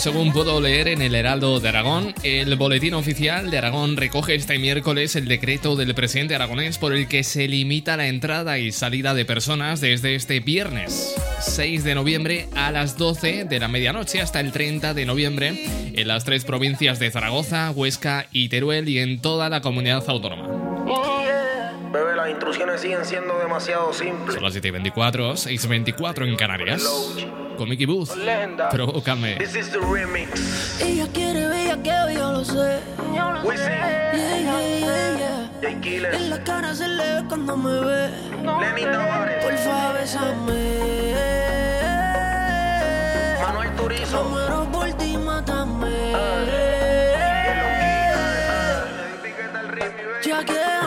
según 0.00 0.32
puedo 0.32 0.62
leer 0.62 0.88
en 0.88 1.02
el 1.02 1.14
Heraldo 1.14 1.60
de 1.60 1.68
Aragón, 1.68 2.14
el 2.22 2.56
boletín 2.56 2.94
oficial 2.94 3.50
de 3.50 3.58
Aragón 3.58 3.98
recoge 3.98 4.34
este 4.34 4.58
miércoles 4.58 5.14
el 5.14 5.28
decreto 5.28 5.76
del 5.76 5.94
presidente 5.94 6.34
aragonés 6.34 6.78
por 6.78 6.94
el 6.94 7.06
que 7.06 7.22
se 7.22 7.46
limita 7.48 7.98
la 7.98 8.06
entrada 8.06 8.58
y 8.58 8.72
salida 8.72 9.12
de 9.12 9.26
personas 9.26 9.82
desde 9.82 10.14
este 10.14 10.40
viernes 10.40 11.14
6 11.40 11.84
de 11.84 11.94
noviembre 11.94 12.48
a 12.56 12.70
las 12.70 12.96
12 12.96 13.44
de 13.44 13.58
la 13.60 13.68
medianoche 13.68 14.22
hasta 14.22 14.40
el 14.40 14.52
30 14.52 14.94
de 14.94 15.04
noviembre 15.04 15.92
en 15.92 16.08
las 16.08 16.24
tres 16.24 16.46
provincias 16.46 16.98
de 16.98 17.10
Zaragoza, 17.10 17.70
Huesca 17.70 18.26
y 18.32 18.48
Teruel 18.48 18.88
y 18.88 19.00
en 19.00 19.20
toda 19.20 19.50
la 19.50 19.60
comunidad 19.60 20.02
autónoma. 20.08 21.29
Las 22.30 22.36
instrucciones 22.36 22.80
siguen 22.80 23.04
siendo 23.04 23.40
demasiado 23.40 23.92
simples. 23.92 24.34
Son 24.34 24.44
las 24.44 24.52
7 24.52 24.68
y 24.68 24.70
24, 24.70 25.36
6 25.36 25.64
y 25.64 25.66
24 25.66 26.26
en 26.26 26.36
Canarias. 26.36 26.84
Con 27.58 27.68
Mickey 27.68 27.86
Booth. 27.86 28.10
Provócame. 28.70 29.34
This 29.34 29.56
is 29.56 29.68
the 29.72 29.80
remix. 29.80 30.80
Ella 30.80 31.08
quiere 31.12 31.48
bellaqueo, 31.48 32.08
yo 32.12 32.30
lo 32.30 32.44
sé. 32.44 32.78
Yo 33.16 33.32
lo 33.32 33.42
sé. 33.50 33.56
Yeah, 33.58 34.38
yeah, 34.38 35.50
yeah. 35.60 36.16
En 36.16 36.30
la 36.30 36.44
cara 36.44 36.72
se 36.72 36.86
le 36.86 37.16
ve 37.16 37.28
cuando 37.28 37.56
me 37.56 37.80
ve. 37.80 38.10
Lenny 38.44 38.82
Tavares. 38.82 39.44
Porfa, 39.44 39.92
bésame. 39.94 41.14
Manuel 43.42 43.74
Turizo. 43.74 44.24
Muero 44.24 44.70
por 44.70 44.92
ti, 44.92 45.16
mátame. 45.16 45.90
Ya 50.24 50.44
quédame 50.44 50.79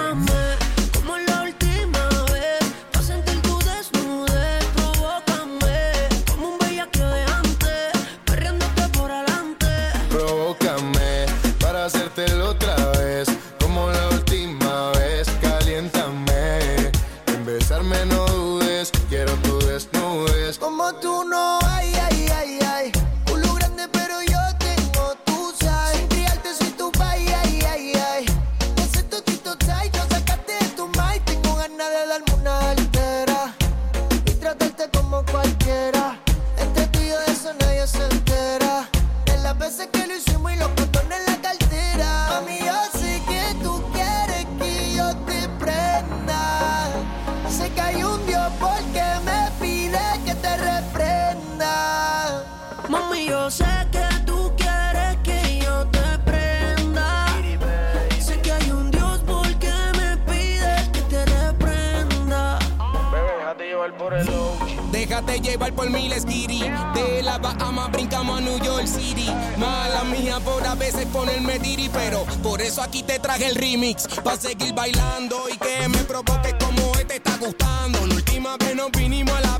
por 65.72 65.90
mi 65.90 66.10
skitty. 66.10 66.70
De 66.94 67.22
la 67.24 67.38
Bahama 67.38 67.88
brincamos 67.88 68.40
a 68.40 68.42
New 68.42 68.60
York 68.60 68.86
City. 68.86 69.30
Mala 69.58 70.04
mía 70.04 70.40
por 70.44 70.66
a 70.66 70.76
veces 70.76 71.06
ponerme 71.08 71.60
diri, 71.60 71.90
pero 71.90 72.26
por 72.42 72.62
eso 72.62 72.82
aquí 72.82 73.04
te 73.04 73.20
traje 73.20 73.48
el 73.48 73.56
remix. 73.56 74.08
Pa' 74.24 74.36
seguir 74.36 74.74
bailando 74.74 75.48
y 75.50 75.58
que 75.58 75.88
me 75.88 76.00
provoque 76.00 76.56
como 76.60 76.94
este 77.00 77.16
está 77.16 77.38
gustando. 77.38 78.06
La 78.06 78.16
última 78.16 78.58
vez 78.58 78.76
nos 78.76 78.92
vinimos 78.92 79.34
a 79.36 79.42
la 79.42 79.58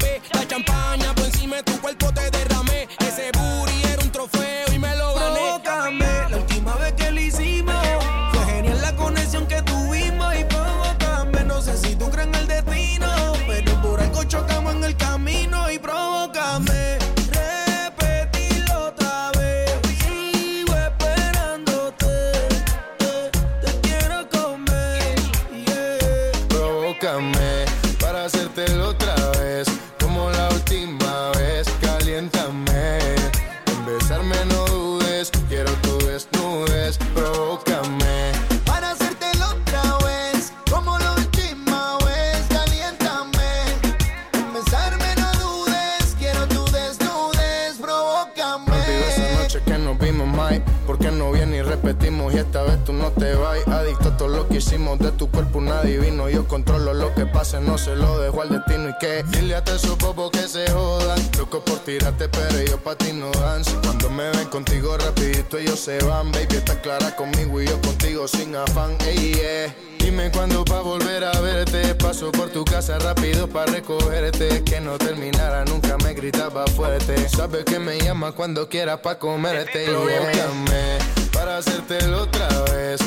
que 54.54 54.60
hicimos 54.60 55.00
de 55.00 55.12
tu 55.14 55.32
cuerpo, 55.32 55.58
un 55.58 55.70
adivino. 55.70 56.30
Yo 56.30 56.48
controlo 56.48 56.94
lo 56.94 57.14
que 57.16 57.26
pase, 57.26 57.60
no 57.60 57.76
se 57.80 57.96
lo 57.96 58.20
dejo 58.20 58.44
al 58.44 58.50
destino. 58.50 58.90
Y 58.90 58.98
que 59.00 59.24
dile 59.32 59.56
a 59.56 59.64
esos 59.66 59.98
bobos 59.98 60.30
que 60.30 60.48
se 60.48 60.70
jodan. 60.70 61.20
Loco 61.40 61.66
por 61.66 61.80
tirarte, 61.80 62.30
pero 62.30 62.60
ellos 62.60 62.80
pa' 62.84 62.96
ti 62.96 63.14
no 63.14 63.32
dan. 63.32 63.66
Si 63.66 63.74
cuando 63.78 64.12
me 64.12 64.30
ven 64.30 64.48
contigo 64.50 64.96
rapidito 64.96 65.58
ellos 65.58 65.80
se 65.80 65.98
van. 66.04 66.32
Baby, 66.32 66.58
está 66.58 66.80
clara 66.82 67.16
conmigo 67.16 67.62
y 67.62 67.66
yo 67.66 67.82
contigo 67.82 68.28
sin 68.28 68.56
afán. 68.56 68.96
Ey, 69.08 69.34
yeah. 69.34 69.76
Dime 69.98 70.30
cuándo 70.30 70.64
pa' 70.64 70.82
volver 70.82 71.24
a 71.24 71.40
verte. 71.42 71.96
Paso 71.96 72.32
por 72.32 72.50
tu 72.52 72.64
casa 72.64 73.00
rápido 73.00 73.48
pa' 73.48 73.66
recogerte. 73.66 74.64
Que 74.64 74.80
no 74.80 75.00
terminara, 75.00 75.66
nunca 75.66 75.98
me 75.98 76.14
gritaba 76.14 76.68
fuerte. 76.68 77.28
Sabes 77.28 77.66
que 77.66 77.80
me 77.80 78.00
llama 78.00 78.34
cuando 78.34 78.70
quieras 78.70 79.00
pa' 79.00 79.18
comerte. 79.18 79.86
Provócame 79.86 81.00
para 81.34 81.58
hacértelo 81.58 82.22
otra 82.22 82.48
vez. 82.72 83.02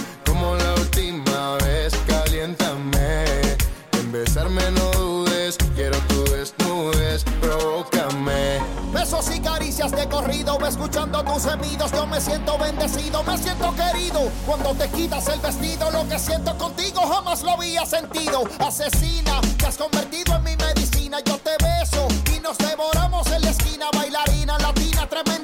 Besos 9.27 9.37
y 9.37 9.41
caricias 9.41 9.91
de 9.93 10.09
corrido, 10.09 10.59
escuchando 10.67 11.23
tus 11.25 11.45
gemidos, 11.45 11.91
yo 11.93 12.07
me 12.07 12.21
siento 12.21 12.59
bendecido, 12.59 13.23
me 13.25 13.39
siento 13.39 13.75
querido. 13.75 14.21
Cuando 14.47 14.75
te 14.75 14.89
quitas 14.89 15.29
el 15.29 15.41
vestido, 15.41 15.91
lo 15.91 16.09
que 16.09 16.19
siento 16.19 16.57
contigo 16.59 17.01
jamás 17.01 17.43
lo 17.43 17.53
había 17.53 17.87
sentido. 17.87 18.45
Asesina, 18.59 19.41
te 19.59 19.67
has 19.67 19.77
convertido 19.77 20.37
en 20.37 20.45
mi 20.45 20.57
medicina, 20.57 21.19
yo 21.25 21.39
te 21.39 21.53
beso 21.63 22.09
y 22.37 22.41
nos 22.41 22.59
devoramos 22.59 23.27
en 23.29 23.43
la 23.43 23.51
esquina. 23.51 23.87
Bailarina 23.93 24.59
latina, 24.59 25.09
tremenda 25.09 25.36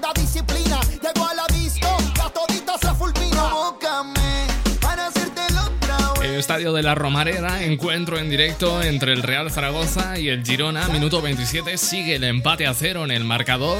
estadio 6.42 6.72
de 6.72 6.82
la 6.82 6.96
Romareda, 6.96 7.62
encuentro 7.62 8.18
en 8.18 8.28
directo 8.28 8.82
entre 8.82 9.12
el 9.12 9.22
Real 9.22 9.48
Zaragoza 9.52 10.18
y 10.18 10.28
el 10.28 10.44
Girona, 10.44 10.88
minuto 10.88 11.22
27, 11.22 11.78
sigue 11.78 12.16
el 12.16 12.24
empate 12.24 12.66
a 12.66 12.74
cero 12.74 13.04
en 13.04 13.12
el 13.12 13.22
marcador. 13.22 13.78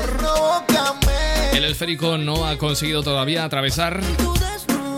El 1.53 1.65
esférico 1.65 2.19
no 2.19 2.47
ha 2.47 2.59
conseguido 2.59 3.03
todavía 3.03 3.43
atravesar 3.43 4.01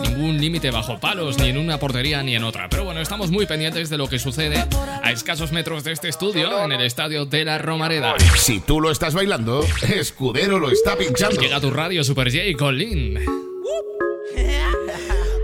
ningún 0.03 0.39
límite 0.39 0.69
bajo 0.69 0.99
palos, 0.99 1.39
ni 1.39 1.49
en 1.49 1.57
una 1.57 1.79
portería 1.79 2.21
ni 2.21 2.35
en 2.35 2.43
otra. 2.43 2.69
Pero 2.69 2.83
bueno, 2.83 3.01
estamos 3.01 3.31
muy 3.31 3.47
pendientes 3.47 3.89
de 3.89 3.97
lo 3.97 4.07
que 4.07 4.19
sucede 4.19 4.63
a 5.01 5.11
escasos 5.11 5.51
metros 5.51 5.83
de 5.83 5.93
este 5.93 6.07
estudio, 6.07 6.63
en 6.63 6.71
el 6.71 6.81
estadio 6.81 7.25
de 7.25 7.45
la 7.45 7.57
Romareda. 7.57 8.13
Si 8.37 8.59
tú 8.59 8.79
lo 8.79 8.91
estás 8.91 9.15
bailando, 9.15 9.65
Escudero 9.81 10.59
lo 10.59 10.69
está 10.69 10.95
pinchando. 10.95 11.41
Llega 11.41 11.59
tu 11.59 11.71
radio 11.71 12.03
Super 12.03 12.31
J 12.31 12.55
con 12.59 12.77
Lynn. 12.77 13.25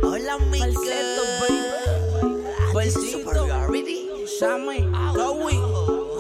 Hola, 0.04 0.38
Miguel. 0.52 1.31
Sammy. 4.42 4.78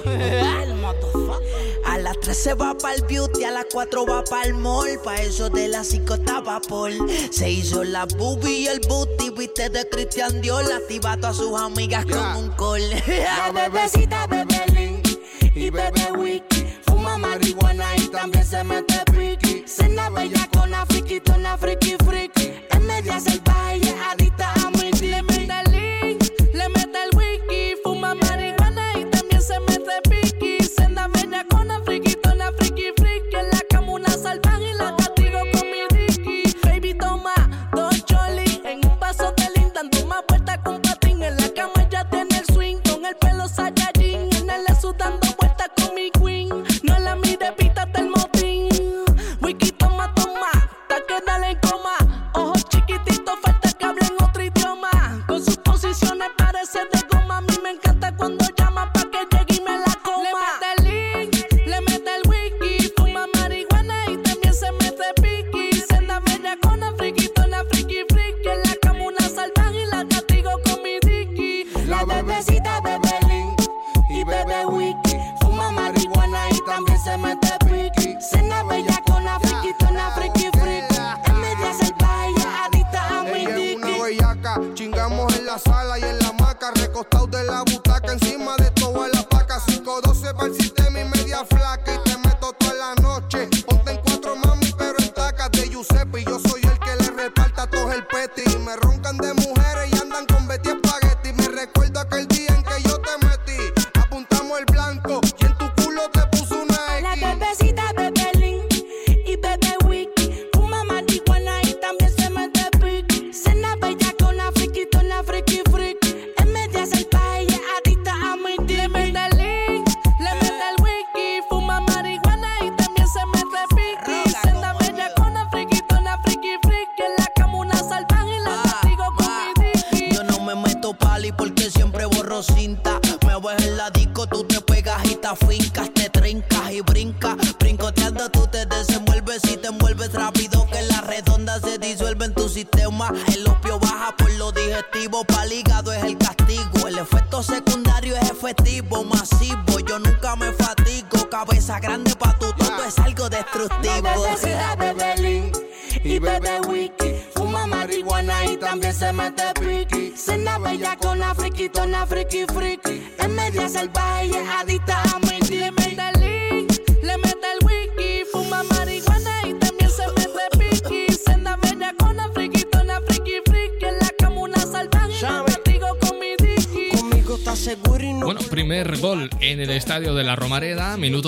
El 0.06 0.76
motherfucker. 0.76 1.82
A 1.86 1.98
las 1.98 2.20
3 2.20 2.38
se 2.38 2.54
va 2.54 2.78
para 2.78 2.94
el 2.94 3.02
beauty, 3.08 3.46
a 3.46 3.50
las 3.50 3.66
4 3.74 4.06
va 4.06 4.24
para 4.24 4.44
el 4.44 4.54
mall. 4.54 5.00
Pa' 5.04 5.16
eso 5.16 5.50
de 5.50 5.68
las 5.68 5.88
5 5.88 6.14
estaba 6.14 6.62
Paul. 6.62 7.10
Se 7.32 7.50
hizo 7.50 7.84
la 7.84 8.06
boobie 8.06 8.60
y 8.60 8.68
el 8.68 8.80
booty, 8.88 9.32
viste 9.32 9.72
de 9.72 9.90
Christian 9.90 10.40
Dior. 10.40 10.72
Activa 10.72 11.14
a 11.14 11.18
todas 11.18 11.38
sus 11.38 11.60
amigas 11.60 12.06
con 12.06 12.24
un 12.36 12.52
call. 12.52 12.88
La 13.08 13.52
bebecita 13.56 14.28
bebe 14.28 14.66
Link 14.72 15.08
y 15.56 15.72
bebe 15.72 16.12
wiki. 16.16 16.68
Fuma 16.86 17.18
marihuana 17.18 17.96
y 17.98 18.08
también 18.10 18.46
se 18.46 18.64
mete 18.64 19.02
piqui. 19.12 19.64
Cena 19.66 20.12
bella 20.12 20.48
con 20.54 20.70
la 20.70 20.86
friquitona, 20.86 21.58
friki 21.58 21.96
friki. 22.06 22.54
En 22.70 22.86
media 22.86 23.20
salvaje 23.20 23.51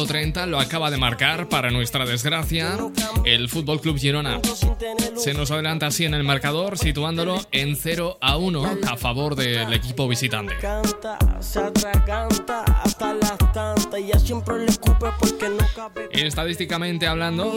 minuto 0.03 0.13
30, 0.13 0.45
lo 0.47 0.59
acaba 0.59 0.91
de 0.91 0.97
marcar 0.97 1.47
para 1.49 1.71
nuestra 1.71 2.05
desgracia 2.05 2.77
el 3.25 3.49
Fútbol 3.49 3.79
Club 3.79 3.97
Girona. 3.97 4.39
Se 5.15 5.33
nos 5.33 5.51
adelanta 5.51 5.87
así 5.87 6.05
en 6.05 6.13
el 6.13 6.23
marcador, 6.23 6.77
situándolo 6.77 7.39
en 7.51 7.75
0 7.75 8.17
a 8.19 8.37
1 8.37 8.77
a 8.89 8.97
favor 8.97 9.35
del 9.35 9.71
equipo 9.73 10.07
visitante. 10.07 10.55
Y 13.97 14.07
ya 14.07 14.19
siempre 14.19 14.59
le 14.59 14.65
escupe 14.65 15.07
porque 15.19 15.49
no 15.49 15.65
cabe. 15.75 16.09
Estadísticamente 16.11 17.07
hablando, 17.07 17.53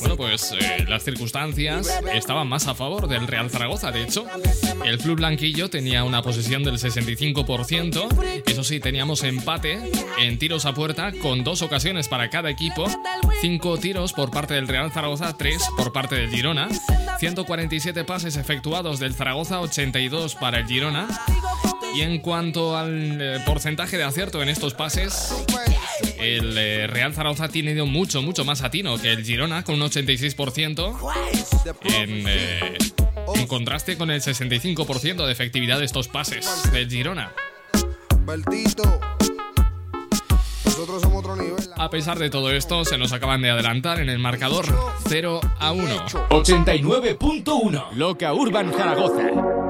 bueno, 0.00 0.16
pues 0.16 0.52
eh, 0.52 0.84
las 0.88 1.02
circunstancias 1.02 2.00
estaban 2.12 2.48
más 2.48 2.66
a 2.66 2.74
favor 2.74 3.08
del 3.08 3.26
Real 3.26 3.50
Zaragoza. 3.50 3.90
De 3.92 4.02
hecho, 4.02 4.24
el 4.84 4.98
club 4.98 5.16
blanquillo 5.16 5.68
tenía 5.68 6.04
una 6.04 6.22
posesión 6.22 6.64
del 6.64 6.78
65%. 6.78 8.42
Eso 8.46 8.64
sí, 8.64 8.80
teníamos 8.80 9.22
empate 9.22 9.80
en 10.18 10.38
tiros 10.38 10.64
a 10.64 10.72
puerta 10.72 11.12
con 11.20 11.44
dos 11.44 11.62
ocasiones 11.62 12.08
para 12.08 12.30
cada 12.30 12.50
equipo. 12.50 12.86
Cinco 13.40 13.76
tiros 13.78 14.12
por 14.12 14.30
parte 14.30 14.54
del 14.54 14.68
Real 14.68 14.90
Zaragoza, 14.90 15.36
tres 15.36 15.62
por 15.76 15.92
parte 15.92 16.14
del 16.14 16.30
Girona. 16.30 16.68
147 17.18 18.04
pases 18.04 18.36
efectuados 18.36 18.98
del 18.98 19.14
Zaragoza, 19.14 19.60
82 19.60 20.36
para 20.36 20.58
el 20.58 20.66
Girona. 20.66 21.06
Y 21.94 22.02
en 22.02 22.18
cuanto 22.18 22.76
al 22.76 23.20
eh, 23.20 23.38
porcentaje 23.44 23.96
de 23.96 24.04
acierto 24.04 24.42
en 24.42 24.48
estos 24.48 24.74
pases, 24.74 25.44
el 26.18 26.56
eh, 26.56 26.86
Real 26.86 27.12
Zaragoza 27.12 27.48
tiene 27.48 27.72
ido 27.72 27.86
mucho, 27.86 28.22
mucho 28.22 28.44
más 28.44 28.62
atino 28.62 28.96
que 28.98 29.12
el 29.12 29.24
Girona, 29.24 29.64
con 29.64 29.74
un 29.76 29.88
86%, 29.88 30.96
en, 31.84 32.24
eh, 32.28 32.78
en 33.34 33.46
contraste 33.46 33.96
con 33.96 34.10
el 34.10 34.20
65% 34.20 35.26
de 35.26 35.32
efectividad 35.32 35.78
de 35.78 35.84
estos 35.84 36.08
pases 36.08 36.70
del 36.72 36.88
Girona. 36.88 37.32
A 41.76 41.90
pesar 41.90 42.18
de 42.18 42.30
todo 42.30 42.50
esto, 42.50 42.84
se 42.84 42.98
nos 42.98 43.12
acaban 43.12 43.42
de 43.42 43.50
adelantar 43.50 44.00
en 44.00 44.08
el 44.08 44.18
marcador 44.18 44.66
0 45.08 45.40
a 45.58 45.72
1. 45.72 46.06
89.1 46.30 47.92
Loca 47.94 48.32
Urban 48.32 48.72
Zaragoza. 48.72 49.69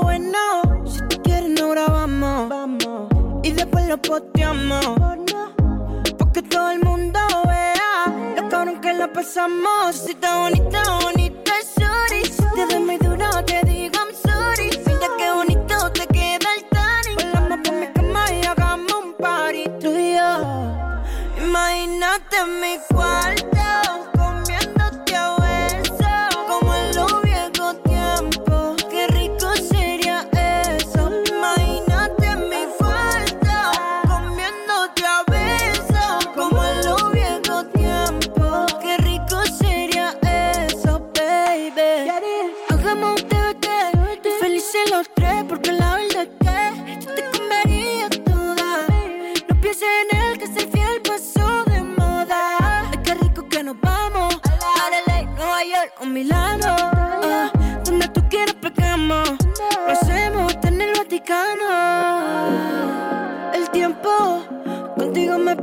lo 3.91 3.97
posteamos. 3.97 4.85
Porque 6.17 6.41
todo 6.43 6.71
el 6.71 6.79
mundo 6.79 7.19
vea 7.45 8.33
lo 8.37 8.47
cabrón 8.47 8.79
que 8.79 8.93
la 8.93 9.11
pasamos. 9.11 9.95
Si 9.95 10.11
está 10.11 10.37
bonita, 10.37 10.81
bonita, 11.01 11.51
sorry. 11.75 12.23
Si 12.23 12.45
te 12.55 12.65
doy 12.67 12.83
muy 12.85 12.97
duro, 12.99 13.27
te 13.45 13.59
digo 13.65 13.95
I'm 13.99 14.13
sorry. 14.25 14.69
Mira 14.87 15.07
qué 15.17 15.31
bonito 15.33 15.91
te 15.91 16.07
queda 16.07 16.49
el 16.57 16.63
tanning. 16.75 17.31
Volamos 17.33 17.59
por 17.65 17.75
mi 17.81 17.87
cama 17.87 18.23
y 18.31 18.45
hagamos 18.45 18.93
un 19.03 19.13
party 19.15 19.65
tú 19.81 19.89
y 19.93 20.13
yo. 20.15 20.31
Imagínate 21.43 22.37
mi 22.61 22.73
cuarto 22.93 24.10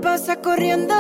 pasa 0.01 0.36
corriendo. 0.36 0.94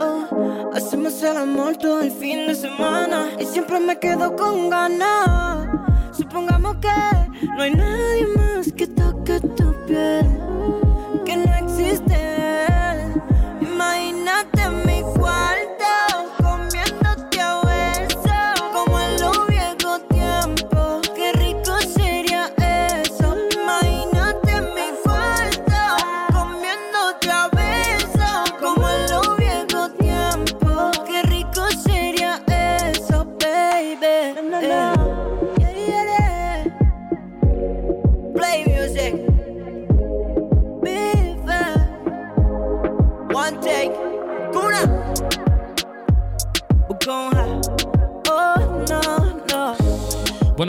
oh. 0.00 0.70
Hacemos 0.74 1.22
el 1.22 1.36
amor 1.36 1.76
todo 1.76 2.00
el 2.00 2.10
fin 2.10 2.46
de 2.46 2.54
semana. 2.54 3.28
Y 3.38 3.44
siempre 3.44 3.80
me 3.80 3.98
quedo 3.98 4.36
con 4.36 4.70
ganas. 4.70 5.66
Supongamos 6.12 6.76
que 6.76 7.46
no 7.46 7.62
hay 7.62 7.74
nadie 7.74 8.26
más 8.36 8.72
que 8.72 8.86
toque 8.86 9.40
tu 9.40 9.74
piel. 9.86 10.47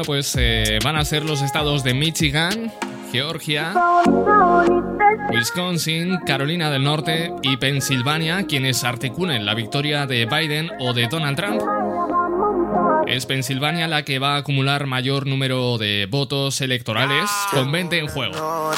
Pues 0.10 0.36
eh, 0.40 0.80
van 0.84 0.96
a 0.96 1.06
ser 1.06 1.24
los 1.24 1.44
estados 1.44 1.84
de 1.84 1.94
Michigan, 1.94 2.74
Georgia, 3.12 3.76
Wisconsin, 5.32 6.18
Carolina 6.26 6.72
del 6.72 6.84
Norte 6.84 7.32
y 7.44 7.58
Pensilvania 7.58 8.48
quienes 8.48 8.84
articulen 8.84 9.46
la 9.46 9.54
victoria 9.54 10.08
de 10.08 10.26
Biden 10.26 10.72
o 10.80 10.94
de 10.94 11.08
Donald 11.10 11.38
Trump. 11.38 11.62
Es 13.10 13.26
Pensilvania 13.26 13.88
la 13.88 14.06
que 14.06 14.20
va 14.20 14.36
a 14.36 14.38
acumular 14.38 14.86
mayor 14.86 15.26
número 15.26 15.80
de 15.80 16.08
votos 16.08 16.62
electorales 16.62 17.28
con 17.52 17.72
20 17.72 17.98
en 17.98 18.08
juego. 18.08 18.36
Son 18.36 18.76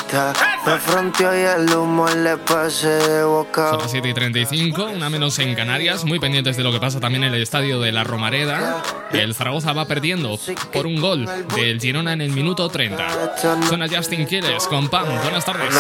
las 3.80 3.92
7 3.92 4.08
y 4.08 4.14
35, 4.14 4.86
una 4.96 5.10
menos 5.10 5.38
en 5.40 5.54
Canarias, 5.54 6.06
muy 6.06 6.20
pendientes 6.20 6.56
de 6.56 6.64
lo 6.64 6.72
que 6.72 6.80
pasa 6.80 7.02
también 7.02 7.26
en 7.26 7.34
el 7.34 7.42
estadio 7.42 7.82
de 7.82 7.92
la 7.92 8.06
Romareda. 8.06 8.82
El 9.12 9.36
Zaragoza 9.36 9.74
va 9.74 9.84
perdiendo 9.86 10.40
por 10.72 10.88
un 10.88 11.02
gol 11.02 11.28
del 11.56 11.82
Girona 11.82 12.14
en 12.14 12.22
el 12.22 12.32
minuto 12.32 12.70
30. 12.70 13.36
Suena 13.68 13.90
Justin 13.90 14.26
Quiles 14.26 14.66
con 14.68 14.88
Pam. 14.88 15.08
Buenas 15.24 15.44
tardes. 15.44 15.76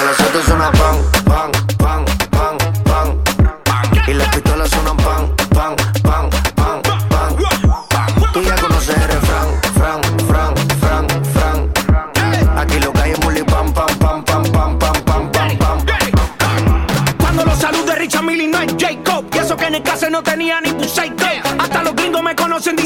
Y 4.07 4.13
las 4.13 4.27
pistolas 4.35 4.69
suenan 4.69 4.97
pan, 4.97 5.35
pan, 5.37 5.51
pan, 5.51 5.51
pan, 5.53 5.75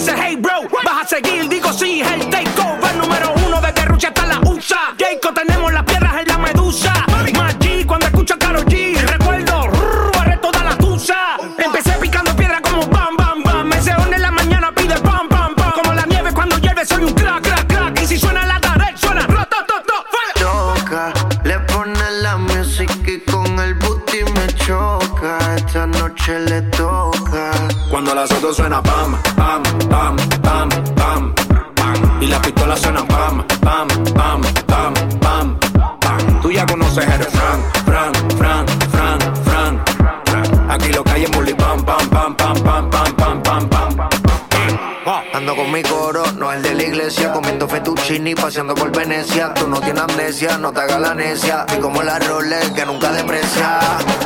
said, 0.06 0.20
hey 0.20 0.36
bro, 0.36 0.68
but 0.70 0.88
I 0.88 1.04
said, 1.06 1.26
Cuando 27.96 28.14
las 28.14 28.30
autos 28.30 28.58
suena 28.58 28.84
pam, 28.84 29.16
pam, 29.38 29.64
pam, 29.88 30.18
pam, 30.44 30.70
pam, 30.98 31.34
pam. 31.76 32.22
Y 32.22 32.28
las 32.28 32.42
pistolas 32.42 32.82
suenan 32.82 33.08
pam, 33.08 33.48
pam, 33.62 33.88
pam, 34.14 34.42
pam, 34.68 34.94
pam, 35.22 35.60
pam. 36.02 36.42
Tú 36.42 36.52
ya 36.52 36.66
conoces 36.66 37.08
el 37.08 37.24
fran, 37.24 37.64
fran, 37.86 38.14
fran, 38.38 38.66
fran, 38.92 39.20
fran. 39.46 40.70
Aquí 40.70 40.92
lo 40.92 41.06
que 41.06 41.12
hay 41.12 41.24
es 41.24 41.32
bully 41.32 41.54
pam, 41.54 41.86
pam, 41.86 42.10
pam, 42.10 42.36
pam, 42.36 42.64
pam, 42.64 42.90
pam, 42.90 43.14
pam, 43.16 43.42
pam, 43.42 43.70
pam. 43.70 43.96
Ando 45.36 45.54
con 45.54 45.70
mi 45.70 45.84
coro, 45.84 46.24
no 46.38 46.52
el 46.52 46.62
de 46.62 46.74
la 46.74 46.84
iglesia, 46.84 47.32
comiendo 47.32 47.68
fettuccini, 47.68 48.36
paseando 48.36 48.74
por 48.74 48.90
Venecia. 48.90 49.54
Tú 49.54 49.68
no 49.68 49.82
tienes 49.82 50.02
amnesia, 50.02 50.58
no 50.58 50.72
te 50.72 50.80
hagas 50.80 51.00
la 51.00 51.14
necia. 51.14 51.66
Y 51.78 51.82
como 51.82 52.02
la 52.04 52.18
Rolex 52.20 52.72
que 52.72 52.86
nunca 52.86 53.12
deprecia. 53.12 53.80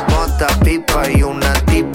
Mota, 0.08 0.46
pipa 0.64 1.10
y 1.10 1.24
una 1.24 1.52
tipa, 1.66 1.89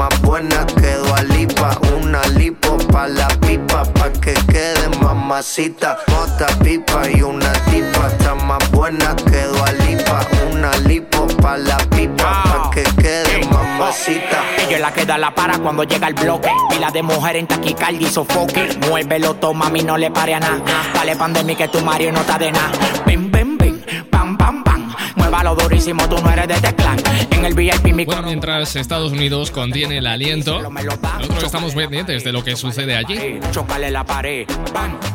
más 0.00 0.22
buena 0.22 0.66
que 0.66 0.96
Lipa. 1.34 1.78
Una 1.94 2.22
lipo 2.38 2.78
pa' 2.90 3.06
la 3.06 3.28
pipa, 3.40 3.84
pa' 3.84 4.10
que 4.12 4.32
quede 4.50 4.88
mamacita. 5.02 5.98
Mota, 6.08 6.46
pipa 6.64 7.02
y 7.10 7.20
una 7.20 7.52
tipa, 7.68 8.06
está 8.08 8.34
más 8.34 8.70
buena 8.70 9.14
que 9.16 9.42
Lipa. 9.84 10.20
Una 10.50 10.70
lipo 10.88 11.26
pa' 11.42 11.58
la 11.58 11.76
pipa, 11.90 12.42
pa' 12.44 12.70
que 12.70 12.82
quede 13.02 13.46
mamacita. 13.50 14.38
Ella 14.66 14.78
la 14.78 14.90
que 14.92 15.04
da 15.04 15.18
la 15.18 15.34
para 15.34 15.58
cuando 15.58 15.84
llega 15.84 16.08
el 16.08 16.14
bloque. 16.14 16.50
Pila 16.70 16.90
de 16.90 17.02
mujer 17.02 17.36
en 17.36 17.46
taquicardia 17.46 18.08
y 18.08 18.10
sofoque. 18.10 18.78
Muévelo, 18.88 19.34
toma, 19.34 19.68
mí 19.68 19.82
no 19.82 19.98
le 19.98 20.10
pare 20.10 20.34
a 20.34 20.40
nada. 20.40 20.62
Dale 20.94 21.14
pandemia 21.16 21.56
que 21.56 21.68
tu 21.68 21.80
Mario 21.82 22.10
no 22.12 22.20
está 22.20 22.38
de 22.38 22.50
nada. 22.52 22.72
Bim, 23.04 23.30
bim, 23.30 23.58
bim, 23.58 23.82
pam, 24.10 24.38
pam, 24.38 24.64
pam. 24.64 24.69
Muévalo 25.16 25.54
durísimo, 25.54 26.08
tú 26.08 26.16
no 26.22 26.30
eres 26.30 26.48
de 26.48 26.60
Teclan. 26.60 26.98
En 27.30 27.44
el 27.44 27.54
VIP 27.54 27.92
mi 27.92 28.04
Bueno, 28.04 28.22
mientras 28.22 28.76
Estados 28.76 29.12
Unidos 29.12 29.50
contiene 29.50 29.98
el 29.98 30.06
aliento, 30.06 30.60
nosotros 30.62 31.44
estamos 31.44 31.74
pendientes 31.74 32.24
de 32.24 32.32
lo 32.32 32.44
que 32.44 32.56
sucede 32.56 32.96
allí. 32.96 33.40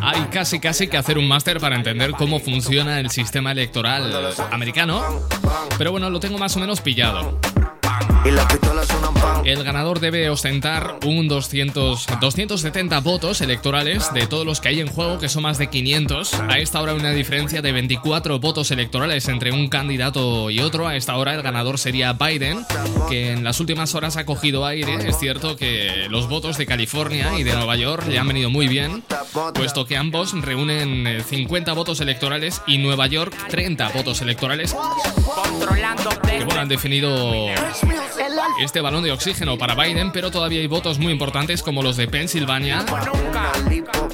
Hay 0.02 0.22
casi 0.32 0.60
casi 0.60 0.88
que 0.88 0.98
hacer 0.98 1.18
un 1.18 1.28
máster 1.28 1.60
para 1.60 1.76
entender 1.76 2.12
cómo 2.12 2.40
funciona 2.40 3.00
el 3.00 3.10
sistema 3.10 3.52
electoral 3.52 4.34
americano. 4.52 5.04
Pero 5.78 5.92
bueno, 5.92 6.10
lo 6.10 6.20
tengo 6.20 6.38
más 6.38 6.56
o 6.58 6.60
menos 6.60 6.82
pillado. 6.82 7.40
Y 8.26 8.32
las 8.32 8.46
pistolas 8.48 8.88
suenan 8.88 9.14
pam. 9.14 9.42
El 9.46 9.64
ganador 9.64 10.00
debe 10.00 10.30
ostentar 10.32 10.98
un 11.06 11.28
200, 11.28 12.08
270 12.20 13.00
votos 13.02 13.42
electorales 13.42 14.12
de 14.14 14.26
todos 14.26 14.46
los 14.46 14.60
que 14.60 14.70
hay 14.70 14.80
en 14.80 14.88
juego, 14.88 15.20
que 15.20 15.30
son 15.30 15.44
más 15.44 15.60
de 15.60 15.70
500. 15.70 16.34
A 16.34 16.58
esta 16.58 16.82
hora 16.82 16.94
hay 16.94 16.98
una 16.98 17.12
diferencia 17.12 17.62
de 17.62 17.72
24 17.72 18.40
votos 18.40 18.72
electorales 18.72 19.28
entre 19.28 19.52
un 19.52 19.68
candidato 19.68 20.50
y 20.50 20.60
otro. 20.60 20.88
A 20.88 20.96
esta 20.96 21.16
hora 21.18 21.36
el 21.36 21.44
ganador 21.44 21.78
sería 21.78 22.14
Biden, 22.14 22.66
que 23.08 23.32
en 23.32 23.44
las 23.44 23.60
últimas 23.60 23.94
horas 23.94 24.18
ha 24.18 24.26
cogido 24.26 24.66
aire. 24.66 25.08
Es 25.08 25.20
cierto 25.20 25.56
que 25.56 26.08
los 26.10 26.28
votos 26.28 26.58
de 26.58 26.66
California 26.66 27.38
y 27.38 27.44
de 27.44 27.54
Nueva 27.54 27.76
York 27.76 28.08
le 28.08 28.18
han 28.18 28.28
venido 28.28 28.50
muy 28.50 28.68
bien, 28.68 29.04
puesto 29.54 29.86
que 29.86 29.98
ambos 29.98 30.34
reúnen 30.42 31.06
eh, 31.06 31.24
50 31.24 31.74
votos 31.74 32.02
electorales 32.02 32.62
y 32.66 32.80
Nueva 32.80 33.06
York 33.06 33.36
30 33.50 33.90
votos 33.90 34.22
electorales. 34.22 34.76
Que 36.28 36.44
bueno, 36.44 36.62
han 36.62 36.68
definido 36.68 37.48
este 38.60 38.82
balón 38.82 39.04
de 39.04 39.12
oxígeno 39.12 39.58
para 39.58 39.76
Biden, 39.76 40.12
pero 40.12 40.32
todavía 40.32 40.60
hay 40.60 40.68
votos 40.68 41.00
muy 41.00 41.12
importantes 41.12 41.64
como 41.64 41.82
los 41.82 41.98
de 41.98 42.08
Pensilvania, 42.08 42.86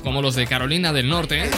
como 0.04 0.22
los 0.22 0.36
de 0.36 0.48
Carolina 0.48 0.94
del 0.94 1.10
Norte 1.10 1.50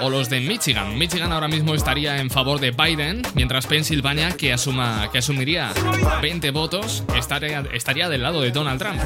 o 0.00 0.10
los 0.10 0.28
de 0.28 0.40
Michigan. 0.40 0.96
Michigan 0.98 1.32
ahora 1.32 1.48
mismo 1.48 1.74
estaría 1.74 2.18
en 2.18 2.30
favor 2.30 2.60
de 2.60 2.70
Biden, 2.70 3.22
mientras 3.34 3.66
Pensilvania, 3.66 4.32
que, 4.32 4.52
asuma, 4.52 5.08
que 5.10 5.18
asumiría 5.18 5.72
20 6.22 6.50
votos, 6.50 7.04
estaría, 7.16 7.64
estaría 7.72 8.08
del 8.08 8.22
lado 8.22 8.40
de 8.40 8.50
Donald 8.50 8.80
Trump. 8.80 9.00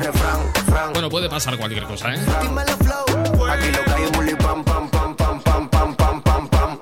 Bueno, 0.92 1.08
puede 1.08 1.28
pasar 1.28 1.56
cualquier 1.56 1.84
cosa, 1.84 2.14
¿eh? 2.14 2.18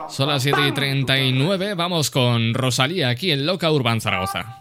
Son 0.09 0.29
las 0.29 0.43
7 0.43 0.69
y 0.69 0.73
39, 0.73 1.75
vamos 1.75 2.11
con 2.11 2.53
Rosalía 2.53 3.09
aquí 3.09 3.31
en 3.31 3.47
Loca 3.47 3.71
Urban 3.71 4.01
Zaragoza. 4.01 4.61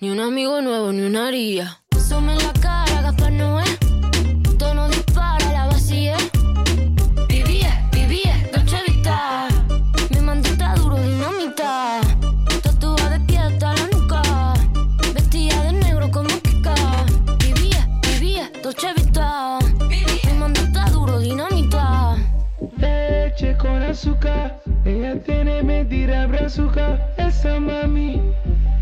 Ni 0.00 0.10
un 0.10 0.20
amigo 0.20 0.60
nuevo, 0.60 0.92
ni 0.92 1.02
una 1.02 1.26
haría. 1.26 1.80
Sume 2.08 2.34
en 2.34 2.38
la 2.38 2.52
cara, 2.52 3.02
Gaspar 3.02 3.32
Noé. 3.32 3.64
Tono 4.56 4.86
dispara, 4.86 5.50
la 5.50 5.66
vacía. 5.66 6.16
Vivía, 7.28 7.84
vivía, 7.90 8.48
Dolce 8.52 8.76
Vita. 8.86 9.48
Mi 10.10 10.20
mandita 10.20 10.76
duro, 10.76 10.98
dinamita. 11.02 12.00
Tatuada 12.62 13.10
de 13.10 13.26
pie 13.26 13.38
hasta 13.38 13.74
la 13.74 13.86
nuca. 13.92 14.22
Vestida 15.14 15.64
de 15.64 15.72
negro 15.72 16.08
como 16.12 16.28
Kika. 16.42 16.76
Vivía, 17.40 17.88
vivía, 18.02 18.52
Dolce 18.62 18.94
Vita. 18.94 19.58
Mi 19.88 20.32
mandita 20.38 20.88
duro, 20.90 21.18
dinamita. 21.18 22.14
Leche 22.76 23.56
con 23.56 23.82
azúcar, 23.82 24.62
ella 24.84 25.20
tiene 25.24 25.60
mentira 25.64 26.28
brazuca. 26.28 27.00
Esa 27.16 27.58
mami 27.58 28.22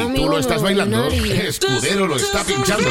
Si 0.00 0.14
tú 0.14 0.28
lo 0.30 0.38
estás 0.38 0.62
bailando, 0.62 1.08
Escudero 1.08 2.06
lo 2.06 2.16
está 2.16 2.42
pinchando. 2.42 2.88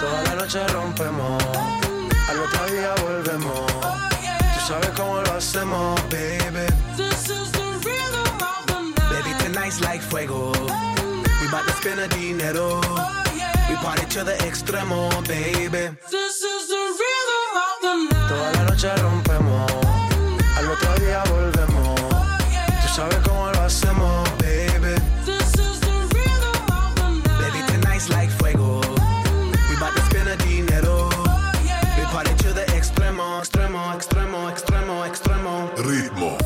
Toda 0.00 0.22
la 0.24 0.34
noche 0.34 0.66
rompemos, 0.68 1.42
al 2.28 2.40
otro 2.40 2.66
día 2.66 2.94
volvemos. 3.02 3.66
Tú 4.54 4.60
sabes 4.66 4.90
cómo 4.96 5.20
lo 5.20 5.32
hacemos, 5.32 6.00
baby. 6.10 6.66
Baby, 9.10 9.32
tonight's 9.44 9.80
like 9.80 10.02
fuego. 10.02 10.50
We 11.40 11.48
bout 11.52 11.64
to 11.66 11.72
spend 11.74 12.00
a 12.00 12.08
dinero. 12.08 12.80
We 13.80 13.86
party 13.86 14.04
to 14.06 14.24
the 14.24 14.32
extremo, 14.44 15.08
baby. 15.26 15.96
Toda 18.28 18.52
la 18.52 18.62
noche 18.64 18.94
rompemos, 18.96 19.72
al 20.56 20.70
otro 20.70 20.94
día 20.96 21.22
volvemos. 21.30 22.00
Tú 22.82 22.88
sabes 22.94 23.16
cómo 23.26 23.50
lo 23.50 23.60
hacemos, 23.62 24.28
baby. 24.38 24.94
Baby, 27.38 27.62
tonight's 27.68 28.10
like 28.10 28.30
fuego. 28.30 28.80
We 29.70 29.76
bout 29.80 29.94
to 29.94 30.02
spend 30.10 30.28
a 30.28 30.36
dinero. 30.36 31.08
We 31.96 32.04
party 32.12 32.34
to 32.42 32.52
the 32.52 32.66
extremo, 32.76 33.40
extremo, 33.40 33.94
extremo, 33.94 34.50
extremo, 34.50 35.06
extremo. 35.06 35.70
Ritmo. 35.78 36.39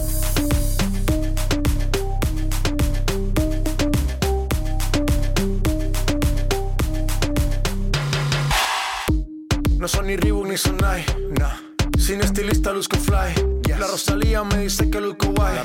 No 9.85 9.89
son 9.89 10.07
ni 10.07 10.16
Reebok 10.16 10.47
ni 10.47 10.57
Sonai, 10.57 11.05
nah. 11.39 11.57
Sin 11.99 12.22
estilista 12.22 12.72
luzco 12.72 12.97
fly. 12.97 13.35
La 13.68 13.87
Rosalía 13.87 14.43
me 14.43 14.57
dice 14.57 14.89
que 14.89 14.99
luzco 14.99 15.26
guay. 15.35 15.59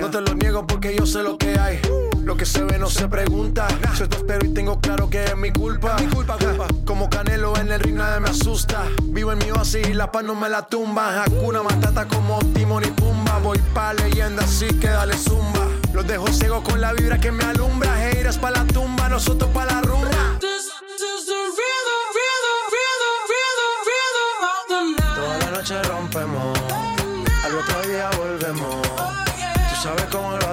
No 0.00 0.10
te 0.10 0.20
lo 0.20 0.32
niego 0.34 0.64
porque 0.64 0.94
yo 0.94 1.04
sé 1.04 1.24
lo 1.24 1.36
que 1.36 1.58
hay. 1.58 1.80
Lo 2.22 2.36
que 2.36 2.46
se 2.46 2.62
ve 2.62 2.78
no 2.78 2.88
se 2.88 3.08
pregunta. 3.08 3.66
Yo 3.98 4.08
te 4.08 4.18
espero 4.18 4.46
y 4.46 4.54
tengo 4.54 4.80
claro 4.80 5.10
que 5.10 5.24
es 5.24 5.36
mi 5.36 5.50
culpa. 5.50 5.96
Mi 5.98 6.06
culpa, 6.06 6.38
Como 6.86 7.10
Canelo 7.10 7.56
en 7.56 7.72
el 7.72 7.80
ring 7.80 7.96
nadie 7.96 8.20
me 8.20 8.28
asusta. 8.28 8.84
Vivo 9.02 9.32
en 9.32 9.38
mi 9.38 9.50
oasis 9.50 9.88
y 9.88 9.92
la 9.92 10.12
paz 10.12 10.22
no 10.22 10.36
me 10.36 10.48
la 10.48 10.62
tumba. 10.68 11.24
Hakuna 11.24 11.64
Matata 11.64 12.06
como 12.06 12.38
Timon 12.54 12.84
y 12.84 12.92
Pumba. 12.92 13.40
Voy 13.40 13.58
pa' 13.74 13.92
leyenda 13.92 14.44
así 14.44 14.68
que 14.68 14.86
dale 14.86 15.16
zumba. 15.16 15.66
Los 15.92 16.06
dejo 16.06 16.28
ciego 16.28 16.62
con 16.62 16.80
la 16.80 16.92
vibra 16.92 17.18
que 17.18 17.32
me 17.32 17.42
alumbra. 17.42 18.08
Heiras 18.08 18.38
pa' 18.38 18.52
la 18.52 18.64
tumba, 18.66 19.08
nosotros 19.08 19.50
pa' 19.50 19.64
la 19.64 19.80
rumba. 19.80 20.38
Toda 20.40 21.73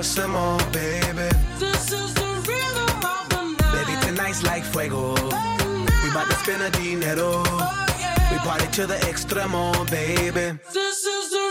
sabes 0.03 0.25
cómo 0.25 0.57
lo 0.57 0.57
hacemos, 0.57 0.63
baby. 0.71 1.29
Baby, 3.71 3.99
tonight's 4.01 4.43
like 4.43 4.63
fuego. 4.63 5.13
We 6.03 6.11
bout 6.13 6.29
to 6.29 6.35
spend 6.35 6.61
a 6.61 6.69
dinero. 6.71 7.43
We 8.31 8.37
party 8.39 8.67
to 8.77 8.87
the 8.87 8.95
extremo, 9.07 9.73
baby. 9.89 10.57
Toda 10.73 11.50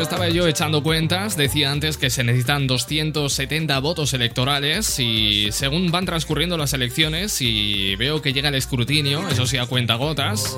Estaba 0.00 0.28
yo 0.28 0.46
echando 0.46 0.82
cuentas, 0.82 1.36
decía 1.36 1.70
antes 1.70 1.96
que 1.96 2.10
se 2.10 2.24
necesitan 2.24 2.66
270 2.66 3.78
votos 3.80 4.12
electorales 4.12 4.98
y 4.98 5.50
según 5.52 5.90
van 5.90 6.04
transcurriendo 6.04 6.56
las 6.56 6.72
elecciones 6.72 7.40
y 7.40 7.96
veo 7.96 8.20
que 8.20 8.32
llega 8.32 8.48
el 8.48 8.54
escrutinio, 8.54 9.26
eso 9.28 9.46
sí 9.46 9.56
a 9.56 9.66
cuenta 9.66 9.94
gotas, 9.94 10.56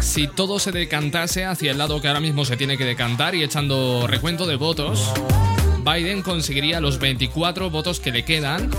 si 0.00 0.26
todo 0.26 0.58
se 0.58 0.72
decantase 0.72 1.44
hacia 1.44 1.70
el 1.70 1.78
lado 1.78 2.00
que 2.00 2.08
ahora 2.08 2.20
mismo 2.20 2.44
se 2.44 2.56
tiene 2.56 2.76
que 2.76 2.84
decantar 2.84 3.34
y 3.34 3.42
echando 3.42 4.06
recuento 4.06 4.46
de 4.46 4.56
votos, 4.56 5.12
Biden 5.84 6.22
conseguiría 6.22 6.80
los 6.80 6.98
24 6.98 7.70
votos 7.70 8.00
que 8.00 8.10
le 8.10 8.24
quedan. 8.24 8.70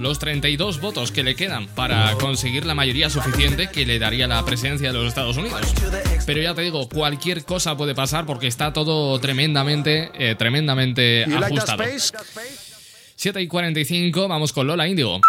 Los 0.00 0.18
32 0.18 0.80
votos 0.80 1.12
que 1.12 1.22
le 1.22 1.36
quedan 1.36 1.66
para 1.68 2.14
conseguir 2.14 2.64
la 2.64 2.74
mayoría 2.74 3.10
suficiente 3.10 3.68
que 3.68 3.84
le 3.84 3.98
daría 3.98 4.26
la 4.26 4.42
presidencia 4.46 4.88
de 4.88 4.94
los 4.98 5.06
Estados 5.06 5.36
Unidos. 5.36 5.74
Pero 6.24 6.40
ya 6.40 6.54
te 6.54 6.62
digo, 6.62 6.88
cualquier 6.88 7.44
cosa 7.44 7.76
puede 7.76 7.94
pasar 7.94 8.24
porque 8.24 8.46
está 8.46 8.72
todo 8.72 9.18
tremendamente, 9.18 10.10
eh, 10.14 10.36
tremendamente 10.36 11.24
ajustado. 11.24 11.82
space? 11.82 12.18
7 13.14 13.42
y 13.42 13.46
45, 13.46 14.26
vamos 14.26 14.54
con 14.54 14.66
Lola 14.66 14.88
Índigo. 14.88 15.20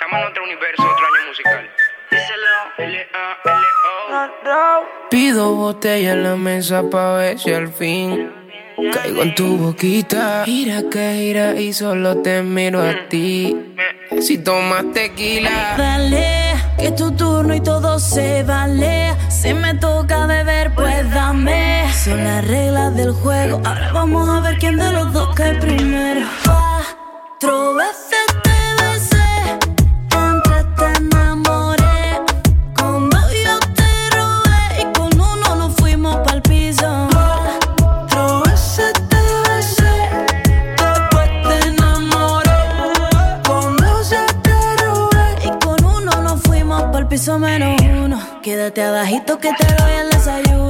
Estamos 0.00 0.20
en 0.20 0.26
otro 0.26 0.42
universo, 0.42 0.82
otro 0.82 1.06
año 1.06 1.28
musical. 1.28 1.70
Pido 5.10 5.54
botella 5.54 6.12
en 6.14 6.24
la 6.24 6.34
mesa 6.34 6.82
pa' 6.90 7.14
ver 7.18 7.38
si 7.38 7.52
al 7.52 7.72
fin 7.72 8.41
caigo 8.92 9.22
en 9.22 9.34
tu 9.34 9.56
boquita. 9.56 10.44
Gira 10.44 10.82
que 10.90 11.14
gira 11.14 11.60
y 11.60 11.72
solo 11.72 12.18
te 12.18 12.42
miro 12.42 12.82
a 12.82 13.08
ti. 13.08 13.56
Si 14.20 14.38
tomas 14.38 14.84
tequila. 14.92 15.74
Dale, 15.76 16.54
que 16.78 16.86
es 16.88 16.96
tu 16.96 17.10
turno 17.12 17.54
y 17.54 17.60
todo 17.60 17.98
se 17.98 18.42
vale. 18.42 19.14
Si 19.28 19.54
me 19.54 19.74
toca 19.74 20.26
beber, 20.26 20.74
pues 20.74 21.10
dame. 21.12 21.84
Son 21.92 22.22
las 22.22 22.46
reglas 22.46 22.94
del 22.96 23.12
juego. 23.12 23.60
Ahora 23.64 23.92
vamos 23.92 24.28
a 24.28 24.40
ver 24.40 24.58
quién 24.58 24.76
de 24.76 24.92
los 24.92 25.12
dos 25.12 25.34
cae 25.34 25.54
primero. 25.54 26.26
Cuatro 26.44 27.74
veces 27.74 28.11
Quédate 48.62 48.82
abajito 48.84 49.40
que 49.40 49.52
te 49.54 49.74
doy 49.74 49.90
el 49.90 50.10
desayuno. 50.10 50.61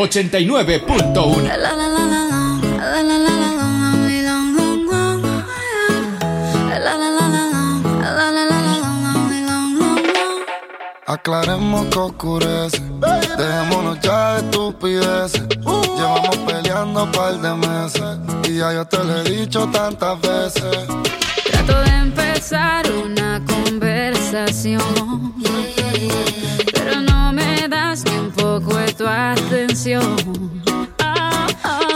89.1. 0.00 1.50
Aclaremos 11.06 11.86
que 11.86 11.98
oscurece. 11.98 12.80
Dejémonos 13.36 14.00
ya 14.00 14.34
de 14.34 14.40
estupideces. 14.44 15.42
Llevamos 15.96 16.36
peleando 16.46 17.04
un 17.04 17.12
par 17.12 17.34
de 17.34 17.54
meses. 17.54 18.18
Y 18.48 18.58
ya 18.58 18.72
yo 18.72 18.84
te 18.86 19.04
lo 19.04 19.18
he 19.18 19.24
dicho 19.24 19.68
tantas 19.72 20.20
veces. 20.20 20.86
Trato 21.50 21.80
de 21.82 21.90
empezar 21.90 22.90
una 22.90 23.44
conversación. 23.44 25.34
Pero 26.72 27.00
no 27.02 27.32
me 27.32 27.68
da 27.68 27.79
tu 29.00 29.06
atención. 29.08 30.14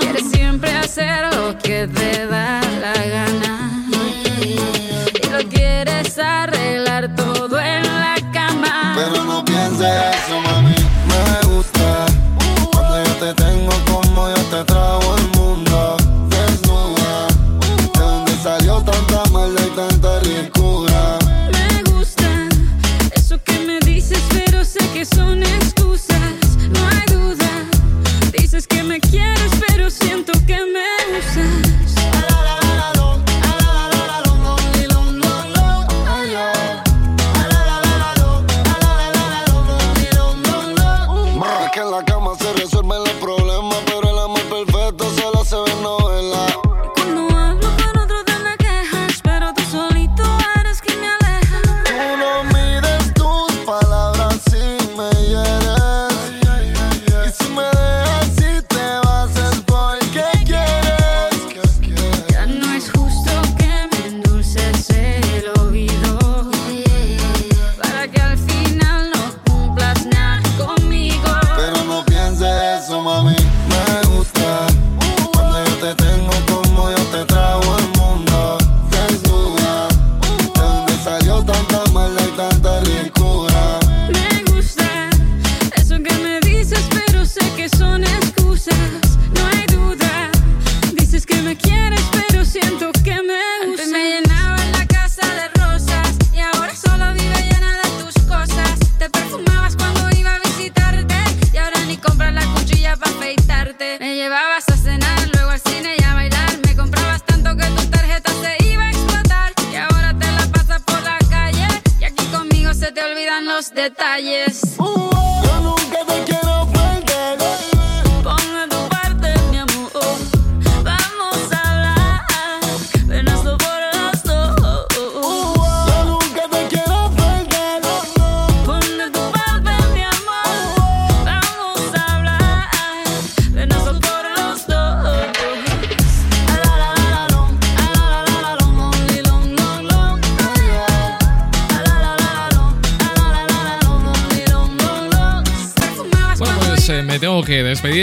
Quieres 0.00 0.30
siempre 0.30 0.74
hacer 0.74 1.34
lo 1.34 1.58
que 1.58 1.86
te 1.86 2.26
da 2.26 2.62
la 2.80 2.94
gana. 2.94 3.84
Y 5.22 5.28
lo 5.28 5.46
quieres 5.50 6.18
arreglar 6.18 7.14
todo 7.14 7.60
en 7.60 7.82
la 7.82 8.16
cama. 8.32 8.94
Pero 8.96 9.22
no 9.22 9.44
pienses 9.44 9.86
eso. 9.86 10.43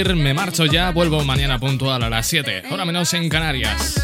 Me 0.03 0.33
marcho 0.33 0.65
ya, 0.65 0.89
vuelvo 0.91 1.23
mañana 1.23 1.59
puntual 1.59 2.01
a 2.01 2.09
las 2.09 2.25
7, 2.25 2.63
hora 2.71 2.85
menos 2.85 3.13
en 3.13 3.29
Canarias. 3.29 4.01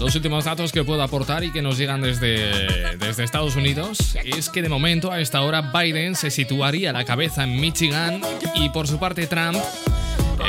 Los 0.00 0.14
últimos 0.14 0.46
datos 0.46 0.72
que 0.72 0.82
puedo 0.84 1.02
aportar 1.02 1.44
y 1.44 1.52
que 1.52 1.60
nos 1.60 1.76
llegan 1.76 2.00
desde, 2.00 2.96
desde 2.96 3.24
Estados 3.24 3.54
Unidos 3.54 4.16
es 4.24 4.48
que 4.48 4.62
de 4.62 4.70
momento 4.70 5.12
a 5.12 5.20
esta 5.20 5.42
hora 5.42 5.70
Biden 5.70 6.14
se 6.14 6.30
situaría 6.30 6.92
la 6.92 7.04
cabeza 7.04 7.44
en 7.44 7.60
Michigan 7.60 8.22
y 8.54 8.70
por 8.70 8.88
su 8.88 8.98
parte 8.98 9.26
Trump, 9.26 9.58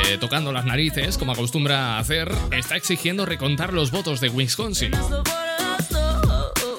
eh, 0.06 0.16
tocando 0.18 0.50
las 0.50 0.64
narices 0.64 1.18
como 1.18 1.32
acostumbra 1.32 1.98
hacer, 1.98 2.32
está 2.52 2.76
exigiendo 2.76 3.26
recontar 3.26 3.74
los 3.74 3.90
votos 3.90 4.20
de 4.20 4.30
Wisconsin. 4.30 4.92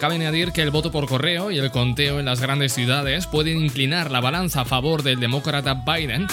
Cabe 0.06 0.18
añadir 0.18 0.52
que 0.52 0.62
el 0.62 0.70
voto 0.70 0.92
por 0.92 1.08
correo 1.08 1.50
y 1.50 1.58
el 1.58 1.72
conteo 1.72 2.20
en 2.20 2.26
las 2.26 2.40
grandes 2.40 2.74
ciudades 2.74 3.26
pueden 3.26 3.58
inclinar 3.58 4.12
la 4.12 4.22
balanza 4.22 4.62
a 4.62 4.66
favor 4.66 5.02
del 5.02 5.20
demócrata 5.20 5.74
Biden. 5.74 6.28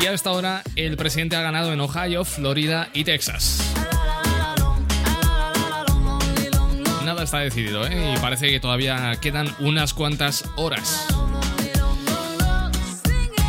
Y 0.00 0.06
a 0.06 0.12
esta 0.12 0.30
hora 0.30 0.62
el 0.76 0.96
presidente 0.96 1.34
ha 1.34 1.42
ganado 1.42 1.72
en 1.72 1.80
Ohio, 1.80 2.24
Florida 2.24 2.88
y 2.94 3.02
Texas. 3.02 3.74
Nada 7.04 7.24
está 7.24 7.40
decidido, 7.40 7.84
¿eh? 7.84 8.14
Y 8.14 8.18
parece 8.20 8.48
que 8.48 8.60
todavía 8.60 9.18
quedan 9.20 9.52
unas 9.58 9.92
cuantas 9.92 10.44
horas. 10.54 11.04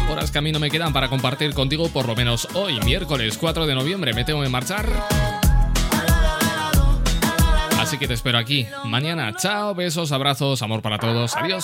Horas 0.09 0.31
que 0.31 0.39
a 0.39 0.41
mí 0.41 0.51
no 0.51 0.59
me 0.59 0.71
quedan 0.71 0.91
para 0.91 1.07
compartir 1.07 1.53
contigo 1.53 1.89
por 1.89 2.07
lo 2.07 2.15
menos 2.15 2.47
hoy, 2.55 2.79
miércoles 2.79 3.37
4 3.37 3.67
de 3.67 3.75
noviembre. 3.75 4.15
Me 4.15 4.23
tengo 4.23 4.41
que 4.41 4.49
marchar. 4.49 5.36
Así 7.87 7.97
que 7.97 8.05
te 8.05 8.15
espero 8.15 8.37
aquí 8.37 8.67
mañana. 8.83 9.33
Chao, 9.37 9.73
besos, 9.73 10.11
abrazos, 10.11 10.61
amor 10.61 10.81
para 10.81 10.97
todos. 10.97 11.37
Adiós. 11.37 11.63